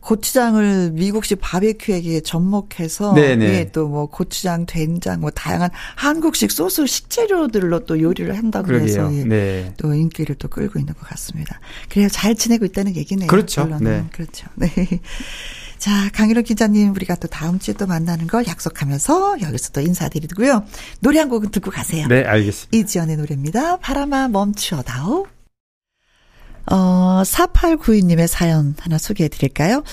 고추장을 0.00 0.90
미국식 0.92 1.38
바베큐에게 1.40 2.20
접목해서 2.20 3.14
네, 3.14 3.36
네. 3.36 3.46
예, 3.46 3.70
또뭐 3.72 4.08
고추장, 4.08 4.66
된장, 4.66 5.22
뭐 5.22 5.30
다양한 5.30 5.70
한국식 5.96 6.52
소스 6.52 6.86
식재료들로 6.86 7.86
또 7.86 7.98
요리를 7.98 8.36
한다고 8.36 8.66
그러게요. 8.66 8.86
해서 8.86 9.14
예, 9.14 9.24
네. 9.24 9.72
또 9.78 9.94
인기를 9.94 10.34
또 10.34 10.48
끌고 10.48 10.78
있는 10.78 10.92
것 10.92 11.08
같습니다. 11.08 11.58
그래야 11.88 12.10
잘 12.10 12.34
지내고 12.34 12.66
있다는 12.66 12.94
얘기네요. 12.96 13.28
그렇죠. 13.28 13.64
물론 13.64 13.82
네. 13.82 14.04
그렇죠. 14.12 14.46
네. 14.56 14.68
자, 15.84 16.08
강일호 16.14 16.40
기자님, 16.40 16.92
우리가 16.92 17.14
또 17.16 17.28
다음 17.28 17.58
주에 17.58 17.74
또 17.74 17.86
만나는 17.86 18.26
걸 18.26 18.46
약속하면서 18.46 19.42
여기서 19.42 19.72
또 19.72 19.82
인사드리고요. 19.82 20.64
노래 21.00 21.18
한 21.18 21.28
곡은 21.28 21.50
듣고 21.50 21.70
가세요. 21.70 22.06
네, 22.08 22.24
알겠습니다. 22.24 22.74
이지연의 22.74 23.18
노래입니다. 23.18 23.76
바람아 23.80 24.28
멈추어다오. 24.28 25.26
어, 26.72 27.22
4892님의 27.26 28.28
사연 28.28 28.74
하나 28.80 28.96
소개해 28.96 29.28
드릴까요? 29.28 29.84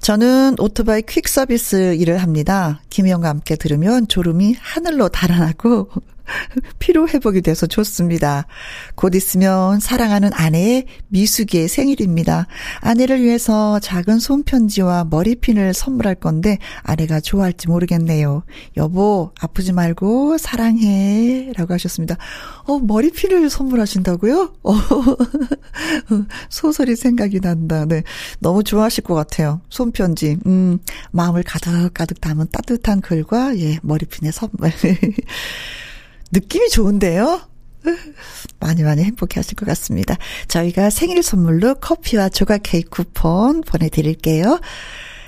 저는 0.00 0.56
오토바이 0.58 1.02
퀵 1.02 1.28
서비스 1.28 1.94
일을 1.96 2.16
합니다. 2.22 2.80
김희영과 2.88 3.28
함께 3.28 3.56
들으면 3.56 4.08
졸음이 4.08 4.56
하늘로 4.58 5.10
달아나고 5.10 5.90
피로 6.78 7.08
회복이 7.08 7.42
돼서 7.42 7.66
좋습니다. 7.66 8.46
곧 8.94 9.14
있으면 9.14 9.80
사랑하는 9.80 10.30
아내의 10.32 10.86
미숙의 11.08 11.68
생일입니다. 11.68 12.46
아내를 12.80 13.22
위해서 13.22 13.78
작은 13.80 14.18
손편지와 14.18 15.06
머리핀을 15.10 15.74
선물할 15.74 16.16
건데 16.16 16.58
아내가 16.82 17.20
좋아할지 17.20 17.68
모르겠네요. 17.68 18.44
여보, 18.76 19.32
아프지 19.40 19.72
말고 19.72 20.38
사랑해. 20.38 21.52
라고 21.56 21.74
하셨습니다. 21.74 22.16
어, 22.64 22.78
머리핀을 22.78 23.50
선물하신다고요? 23.50 24.54
어, 24.62 24.74
소설이 26.50 26.96
생각이 26.96 27.40
난다. 27.40 27.84
네. 27.84 28.02
너무 28.40 28.64
좋아하실 28.64 29.04
것 29.04 29.14
같아요. 29.14 29.60
손편지. 29.68 30.38
음, 30.46 30.78
마음을 31.10 31.42
가득가득 31.42 32.20
담은 32.20 32.46
따뜻한 32.52 33.00
글과, 33.00 33.58
예, 33.58 33.78
머리핀의 33.82 34.32
선물. 34.32 34.70
느낌이 36.32 36.68
좋은데요? 36.70 37.40
많이 38.60 38.82
많이 38.82 39.04
행복해 39.04 39.38
하실 39.38 39.54
것 39.54 39.66
같습니다. 39.66 40.16
저희가 40.48 40.90
생일 40.90 41.22
선물로 41.22 41.76
커피와 41.76 42.28
조각 42.28 42.60
케이크 42.64 42.88
쿠폰 42.90 43.60
보내드릴게요. 43.60 44.60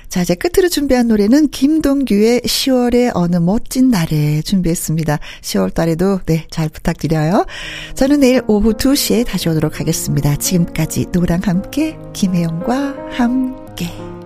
자, 0.09 0.23
이제 0.23 0.33
끝으로 0.33 0.69
준비한 0.69 1.07
노래는 1.07 1.49
김동규의 1.49 2.41
10월의 2.41 3.11
어느 3.13 3.35
멋진 3.35 3.91
날에 3.91 4.41
준비했습니다. 4.41 5.19
10월 5.41 5.71
달에도 5.71 6.19
네, 6.25 6.47
잘 6.49 6.67
부탁드려요. 6.67 7.45
저는 7.93 8.21
내일 8.21 8.41
오후 8.47 8.73
2시에 8.73 9.25
다시 9.25 9.49
오도록 9.49 9.79
하겠습니다. 9.79 10.35
지금까지 10.35 11.07
노랑 11.13 11.41
함께, 11.43 11.95
김혜영과 12.13 12.95
함께. 13.11 14.18